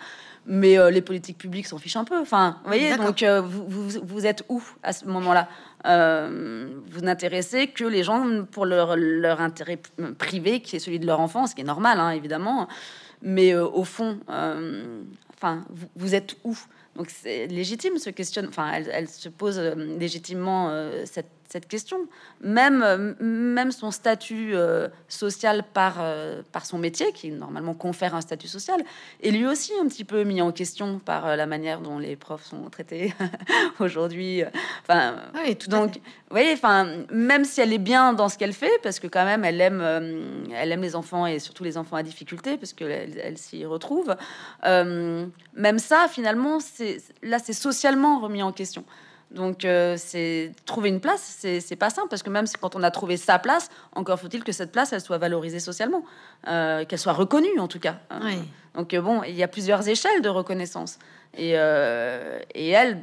[0.46, 2.20] Mais les politiques publiques s'en fichent un peu.
[2.20, 5.48] Enfin, vous voyez, donc vous, vous, vous, êtes où à ce moment-là?
[5.84, 9.80] Vous n'intéressez que les gens pour leur, leur intérêt
[10.18, 12.68] privé, qui est celui de leur enfant, ce qui est normal, hein, évidemment.
[13.22, 15.02] Mais euh, au fond, euh,
[15.34, 15.64] enfin,
[15.94, 16.58] vous, êtes où?
[16.96, 18.42] Donc c'est légitime ce question.
[18.48, 20.70] Enfin, elle, elle se pose euh, légitimement
[21.04, 22.08] cette cette question.
[22.40, 28.14] Même, euh, même son statut euh, social par, euh, par son métier, qui normalement confère
[28.14, 28.80] un statut social,
[29.22, 32.44] est lui aussi un petit peu mis en question par la manière dont les profs
[32.44, 33.12] sont traités
[33.80, 34.42] aujourd'hui.
[34.82, 36.00] Enfin, oui, tout donc,
[36.30, 39.44] vous enfin, même si elle est bien dans ce qu'elle fait, parce que quand même,
[39.44, 39.82] elle aime,
[40.54, 44.16] elle aime les enfants et surtout les enfants à difficulté, parce qu'elle elle, s'y retrouve.
[44.64, 48.84] même ça, finalement, c'est là, c'est socialement remis en question.
[49.32, 52.90] Donc, euh, c'est trouver une place, c'est pas simple parce que même quand on a
[52.90, 56.04] trouvé sa place, encore faut-il que cette place elle soit valorisée socialement,
[56.48, 57.96] euh, qu'elle soit reconnue en tout cas.
[58.22, 58.38] Oui.
[58.74, 60.98] Donc, euh, bon, il y a plusieurs échelles de reconnaissance.
[61.34, 63.02] Et, et elle,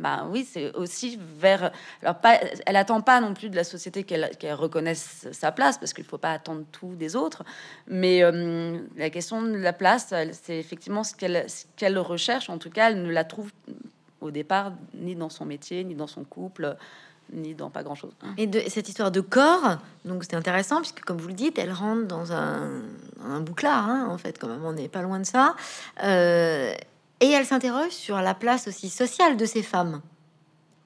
[0.00, 1.72] bah, oui, c'est aussi vers.
[2.00, 5.92] Alors, pas, elle attend pas non plus de la société qu'elle reconnaisse sa place parce
[5.92, 7.44] qu'il faut pas attendre tout des autres.
[7.86, 8.22] Mais
[8.96, 12.48] la question de la place, c'est effectivement ce qu'elle recherche.
[12.48, 13.50] En tout cas, elle ne la trouve
[14.20, 16.76] au départ, ni dans son métier, ni dans son couple,
[17.32, 18.12] ni dans pas grand-chose.
[18.38, 21.72] Et de cette histoire de corps, donc c'est intéressant puisque comme vous le dites, elle
[21.72, 22.82] rentre dans un,
[23.24, 25.56] un bouclard, hein, en fait, quand même, on n'est pas loin de ça.
[26.02, 26.72] Euh,
[27.20, 30.00] et elle s'interroge sur la place aussi sociale de ces femmes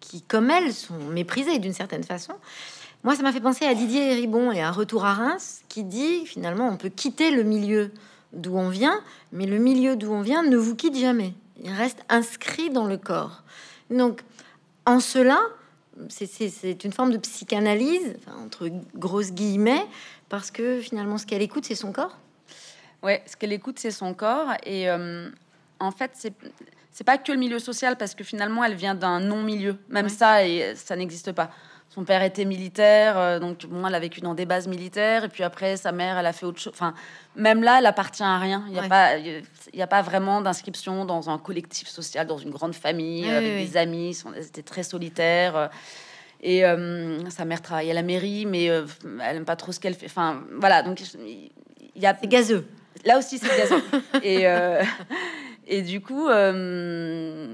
[0.00, 2.32] qui, comme elles, sont méprisées d'une certaine façon.
[3.04, 6.26] Moi, ça m'a fait penser à Didier Ribon et à Retour à Reims, qui dit
[6.26, 7.90] finalement on peut quitter le milieu
[8.32, 9.00] d'où on vient,
[9.32, 12.96] mais le milieu d'où on vient ne vous quitte jamais il reste inscrit dans le
[12.96, 13.42] corps.
[13.90, 14.22] Donc,
[14.86, 15.40] en cela,
[16.08, 19.86] c'est une forme de psychanalyse, entre grosses guillemets,
[20.28, 22.16] parce que finalement, ce qu'elle écoute, c'est son corps.
[23.02, 24.52] Ouais, ce qu'elle écoute, c'est son corps.
[24.64, 25.28] Et euh,
[25.78, 26.34] en fait, c'est
[26.92, 29.76] c'est pas que le milieu social, parce que finalement, elle vient d'un non-milieu.
[29.88, 31.50] Même ça, et ça n'existe pas.
[31.92, 35.28] Son père était militaire, euh, donc bon, elle a vécu dans des bases militaires, et
[35.28, 36.72] puis après, sa mère, elle a fait autre chose.
[36.72, 36.94] Enfin,
[37.34, 38.62] même là, elle appartient à rien.
[38.68, 39.42] Il n'y a, pas, il
[39.74, 43.76] y a pas vraiment d'inscription dans un collectif social, dans une grande famille, avec des
[43.76, 44.16] amis.
[44.36, 45.68] Elle était très solitaire.
[46.42, 48.86] Et euh, sa mère travaille à la mairie, mais euh,
[49.22, 50.06] elle n'aime pas trop ce qu'elle fait.
[50.06, 51.50] Enfin, voilà, donc il
[51.96, 52.16] y a...
[52.18, 52.66] C'est gazeux.
[53.04, 53.82] Là aussi, c'est gazeux.
[54.22, 54.46] et,
[55.66, 57.46] et du coup, euh,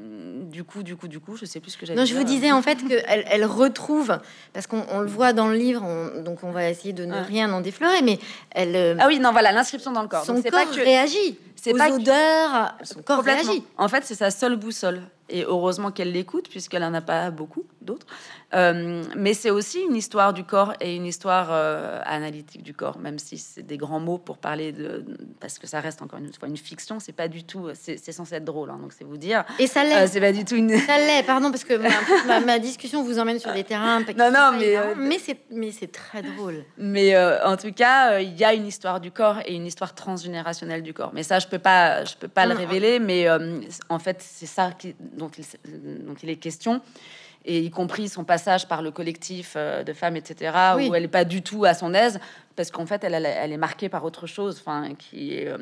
[0.45, 1.99] du coup, du coup, du coup, je sais plus ce que j'avais.
[1.99, 4.19] Non, je vous disais en fait qu'elle elle retrouve,
[4.53, 5.83] parce qu'on le voit dans le livre,
[6.23, 8.19] donc on va essayer de ne rien en déflorer, mais
[8.51, 8.77] elle.
[8.77, 10.25] Euh, ah oui, non, voilà, l'inscription dans le corps.
[10.25, 10.77] Son corps pas que...
[10.77, 11.39] réagit.
[11.57, 12.75] C'est pas odeurs.
[12.83, 13.65] Son corps réagit.
[13.77, 15.03] En fait, c'est sa seule boussole.
[15.29, 18.07] Et heureusement qu'elle l'écoute, puisqu'elle en a pas beaucoup d'autres.
[18.55, 22.99] Euh, mais c'est aussi une histoire du corps et une histoire euh, analytique du corps,
[22.99, 25.05] même si c'est des grands mots pour parler de,
[25.41, 27.01] parce que ça reste encore une fois une fiction.
[27.01, 29.45] C'est pas du tout, c'est censé être drôle, hein, donc c'est vous dire.
[29.59, 30.05] Et ça l'est.
[30.05, 30.79] Euh, c'est pas du tout une.
[30.79, 31.75] Ça l'est, pardon, parce que
[32.45, 34.05] ma, discussion vous emmène sur des terrains.
[34.17, 36.65] Non, non, mais mais c'est mais c'est très drôle.
[36.79, 40.83] Mais en tout cas, il y a une histoire du corps et une histoire transgénérationnelle
[40.83, 41.11] du corps.
[41.13, 42.99] Mais ça, je peux pas, je peux pas le révéler.
[42.99, 43.27] Mais
[43.89, 45.45] en fait, c'est ça qui, dont il,
[46.05, 46.81] dont il est question
[47.47, 51.09] et y compris son passage par le collectif euh, de femmes, etc., où elle n'est
[51.09, 52.19] pas du tout à son aise,
[52.57, 55.59] parce qu'en fait, elle, elle, est marquée par autre chose, enfin, qui est euh,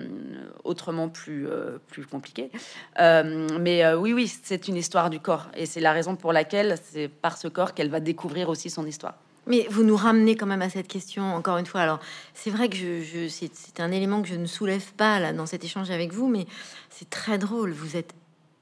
[0.65, 2.51] autrement plus, euh, plus compliqué.
[2.99, 7.09] mais oui, oui, c'est une histoire du corps, et c'est la raison pour laquelle c'est
[7.09, 9.15] par ce corps qu'elle va découvrir aussi son histoire.
[9.47, 11.83] Mais vous nous ramenez quand même à cette question, encore une fois.
[11.83, 12.01] Alors,
[12.33, 15.45] c'est vrai que je, je c'est un élément que je ne soulève pas là dans
[15.45, 16.47] cet échange avec vous, mais
[16.89, 17.73] c'est très drôle.
[17.73, 18.15] Vous êtes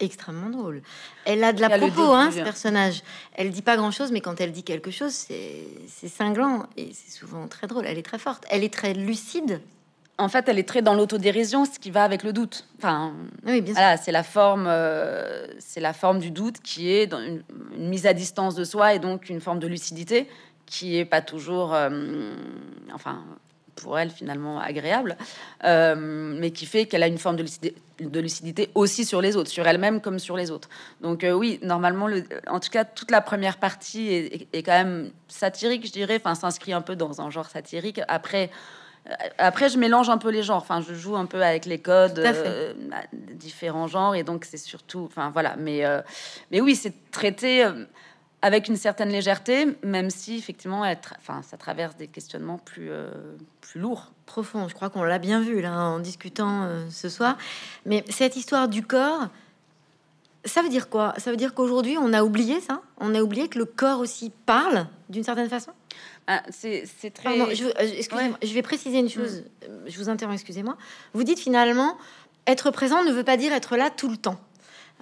[0.03, 0.83] extrêmement drôle.
[1.25, 3.03] Elle a de la propos, hein, ce personnage.
[3.35, 7.49] Elle dit pas grand-chose, mais quand elle dit quelque chose, c'est cinglant et c'est souvent
[7.49, 7.87] très drôle.
[7.87, 8.45] Elle est très forte.
[8.51, 9.61] Elle est très lucide.
[10.19, 12.67] En fait, elle est très dans l'autodérision, ce qui va avec le doute.
[12.79, 13.15] Enfin,
[13.47, 13.65] oui,
[14.03, 17.43] c'est la forme, euh, c'est la forme du doute qui est dans une,
[17.79, 20.29] mise à distance de soi et donc une forme de lucidité
[20.67, 22.35] qui est pas toujours, euh,
[22.93, 23.25] enfin,
[23.75, 25.17] pour elle finalement agréable,
[25.65, 29.37] euh, mais qui fait qu'elle a une forme de lucidité, de lucidité, aussi sur les
[29.37, 30.69] autres, sur elle-même comme sur les autres.
[31.01, 34.73] Donc euh, oui, normalement, le, en tout cas, toute la première partie est, est, quand
[34.73, 38.01] même satirique, je dirais, enfin s'inscrit un peu dans un genre satirique.
[38.09, 38.51] Après,
[39.09, 40.59] euh, après, je mélange un peu les genres.
[40.59, 42.21] Enfin, je joue un peu avec les codes,
[43.33, 45.57] différents genres, et donc c'est surtout, enfin voilà.
[45.59, 45.83] Mais
[46.51, 47.67] mais oui, c'est traité
[48.43, 53.11] avec une certaine légèreté, même si effectivement, elle enfin, ça traverse des questionnements plus, euh,
[53.61, 54.11] plus lourds.
[54.27, 57.39] Profonds, je crois qu'on l'a bien vu là en discutant euh, ce soir.
[57.87, 59.29] Mais cette histoire du corps,
[60.45, 61.15] ça veut dire quoi?
[61.19, 62.83] Ça veut dire qu'aujourd'hui, on a oublié ça?
[62.99, 65.71] On a oublié que le corps aussi parle d'une certaine façon?
[66.27, 66.85] Ah, C'est
[67.15, 67.55] très...
[67.55, 69.45] je, euh, je vais préciser une chose.
[69.63, 69.89] Mm.
[69.89, 70.77] Je vous interromps, excusez-moi.
[71.15, 71.97] Vous dites finalement,
[72.49, 74.41] être présent ne veut pas dire être là tout le temps.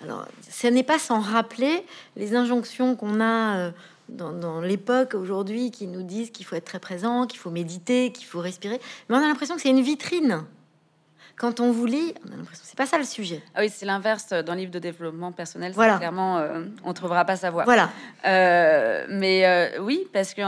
[0.03, 1.84] Alors, ce n'est pas sans rappeler
[2.16, 3.70] les injonctions qu'on a euh,
[4.09, 8.26] dans, l'époque aujourd'hui qui nous disent qu'il faut être très présent, qu'il faut méditer, qu'il
[8.26, 8.80] faut respirer.
[9.09, 10.44] Mais on a l'impression que c'est une vitrine.
[11.36, 13.42] Quand on vous lit, on a l'impression c'est pas ça le sujet.
[13.55, 15.72] Ah oui, c'est l'inverse dans le livre de développement personnel.
[15.74, 15.96] Voilà.
[15.96, 17.64] Clairement, euh, on trouvera pas savoir.
[17.64, 17.90] Voilà.
[18.26, 20.42] Euh, mais oui, parce que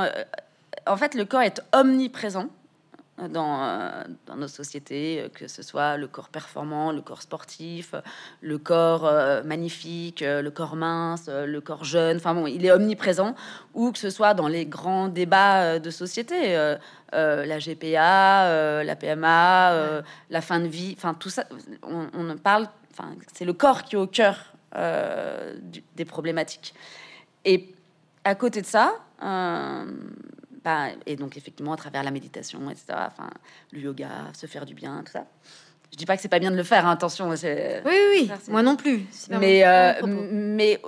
[0.86, 2.48] en fait, le corps est omniprésent
[3.18, 7.94] dans, euh, dans, nos sociétés, euh, que ce soit le corps performant, le corps sportif,
[8.40, 13.34] le corps euh, magnifique, le corps mince, le corps jeune, enfin bon, il est omniprésent,
[13.74, 16.54] ou que ce soit dans les grands débats de société,
[17.12, 21.44] la GPA, la PMA, la fin de vie, enfin tout ça,
[21.82, 26.74] on, on parle, enfin c'est le corps qui est au cœur des problématiques.
[27.44, 27.74] Et
[28.24, 28.94] à côté de ça,
[31.06, 32.86] et donc effectivement à travers la méditation, etc.
[33.06, 33.30] Enfin,
[33.72, 35.26] le yoga, se faire du bien, tout ça.
[35.92, 37.28] Je dis pas que c'est pas bien de le faire, hein, attention.
[37.28, 37.36] Oui,
[37.84, 39.04] oui, moi non plus.
[39.28, 40.80] Mais, euh, mais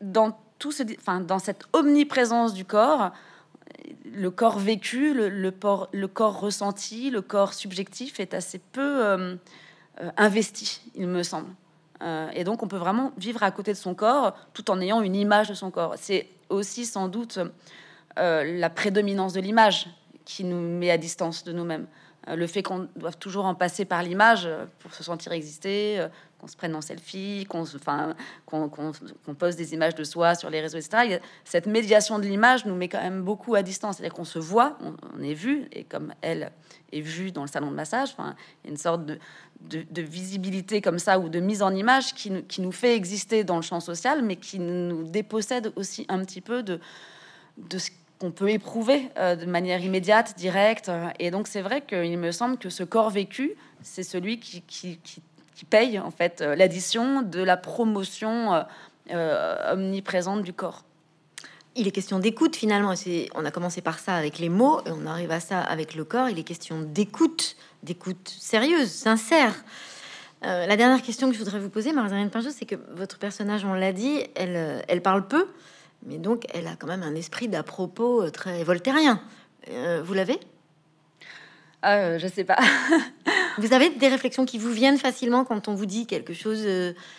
[0.00, 3.10] dans tout ce, enfin, dans cette omniprésence du corps,
[4.04, 5.52] le corps vécu, le, le,
[5.92, 9.34] le corps ressenti, le corps subjectif est assez peu euh,
[10.00, 11.50] euh, investi, il me semble.
[12.34, 15.16] et donc, on peut vraiment vivre à côté de son corps tout en ayant une
[15.16, 15.94] image de son corps.
[15.96, 17.40] C'est aussi sans doute
[18.18, 19.88] euh, la prédominance de l'image
[20.24, 21.86] qui nous met à distance de nous-mêmes.
[22.28, 26.06] Euh, le fait qu'on doive toujours en passer par l'image euh, pour se sentir exister,
[26.38, 27.64] qu'on se prenne en selfie, qu'on
[28.46, 31.18] qu'on pose des images de soi sur les réseaux, etc.
[31.44, 33.96] cette médiation de l'image nous met quand même beaucoup à distance.
[33.96, 34.78] C'est-à-dire qu'on se voit,
[35.18, 36.52] on, est vu, et comme elle
[36.92, 39.18] est vue dans le salon de massage, il y a une sorte de,
[40.02, 43.62] visibilité comme ça ou de mise en image qui, qui nous fait exister dans le
[43.62, 46.78] champ social, mais qui nous dépossède aussi un petit peu de,
[47.58, 47.90] de ce
[48.24, 50.90] qu'on peut éprouver euh, de manière immédiate, directe.
[51.18, 53.52] Et donc c'est vrai qu'il me semble que ce corps vécu,
[53.82, 54.98] c'est celui qui,
[55.68, 58.64] paye en fait euh, l'addition de la promotion
[59.10, 60.84] euh, omniprésente du corps.
[61.76, 62.94] il est question d'écoute finalement.
[63.34, 66.04] On a commencé par ça avec les mots et on arrive à ça avec le
[66.04, 66.30] corps.
[66.30, 69.54] Il est question d'écoute, d'écoute sérieuse, sincère.
[70.42, 73.72] La dernière question que je voudrais vous poser, Marie-Hélène Pinjot, c'est que votre personnage, on
[73.72, 75.46] l'a dit, elle parle peu,
[76.04, 79.20] mais donc elle a quand même un esprit d'à propos euh, très voltairien.
[80.02, 80.38] vous l'avez?
[81.82, 82.58] Ah, Je sais pas.
[83.58, 86.66] vous avez des réflexions qui vous viennent facilement quand on vous dit quelque chose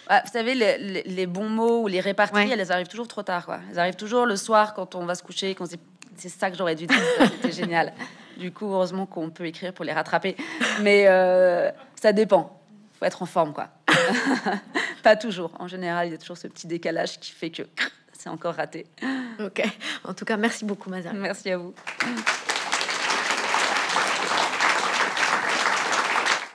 [0.08, 3.46] ah, Vous savez, les, bons mots ou les réparties, elles arrivent toujours trop tard.
[3.46, 3.60] Quoi.
[3.72, 5.66] Elles arrivent toujours le soir quand on va se coucher, quand
[6.18, 6.98] c'est ça que j'aurais dû dire.
[7.20, 7.94] C'était génial.
[8.38, 10.36] Du coup, heureusement qu'on peut écrire pour les rattraper.
[10.82, 11.06] Mais
[11.96, 12.56] ça dépend
[12.98, 13.70] faut être en forme, quoi.
[15.04, 15.52] pas toujours.
[15.60, 17.64] En général, il y a toujours ce petit décalage qui fait que
[18.26, 18.88] c'est encore raté.
[19.40, 19.62] Ok.
[20.04, 21.14] En tout cas, merci beaucoup, Mazar.
[21.14, 21.76] Merci à vous.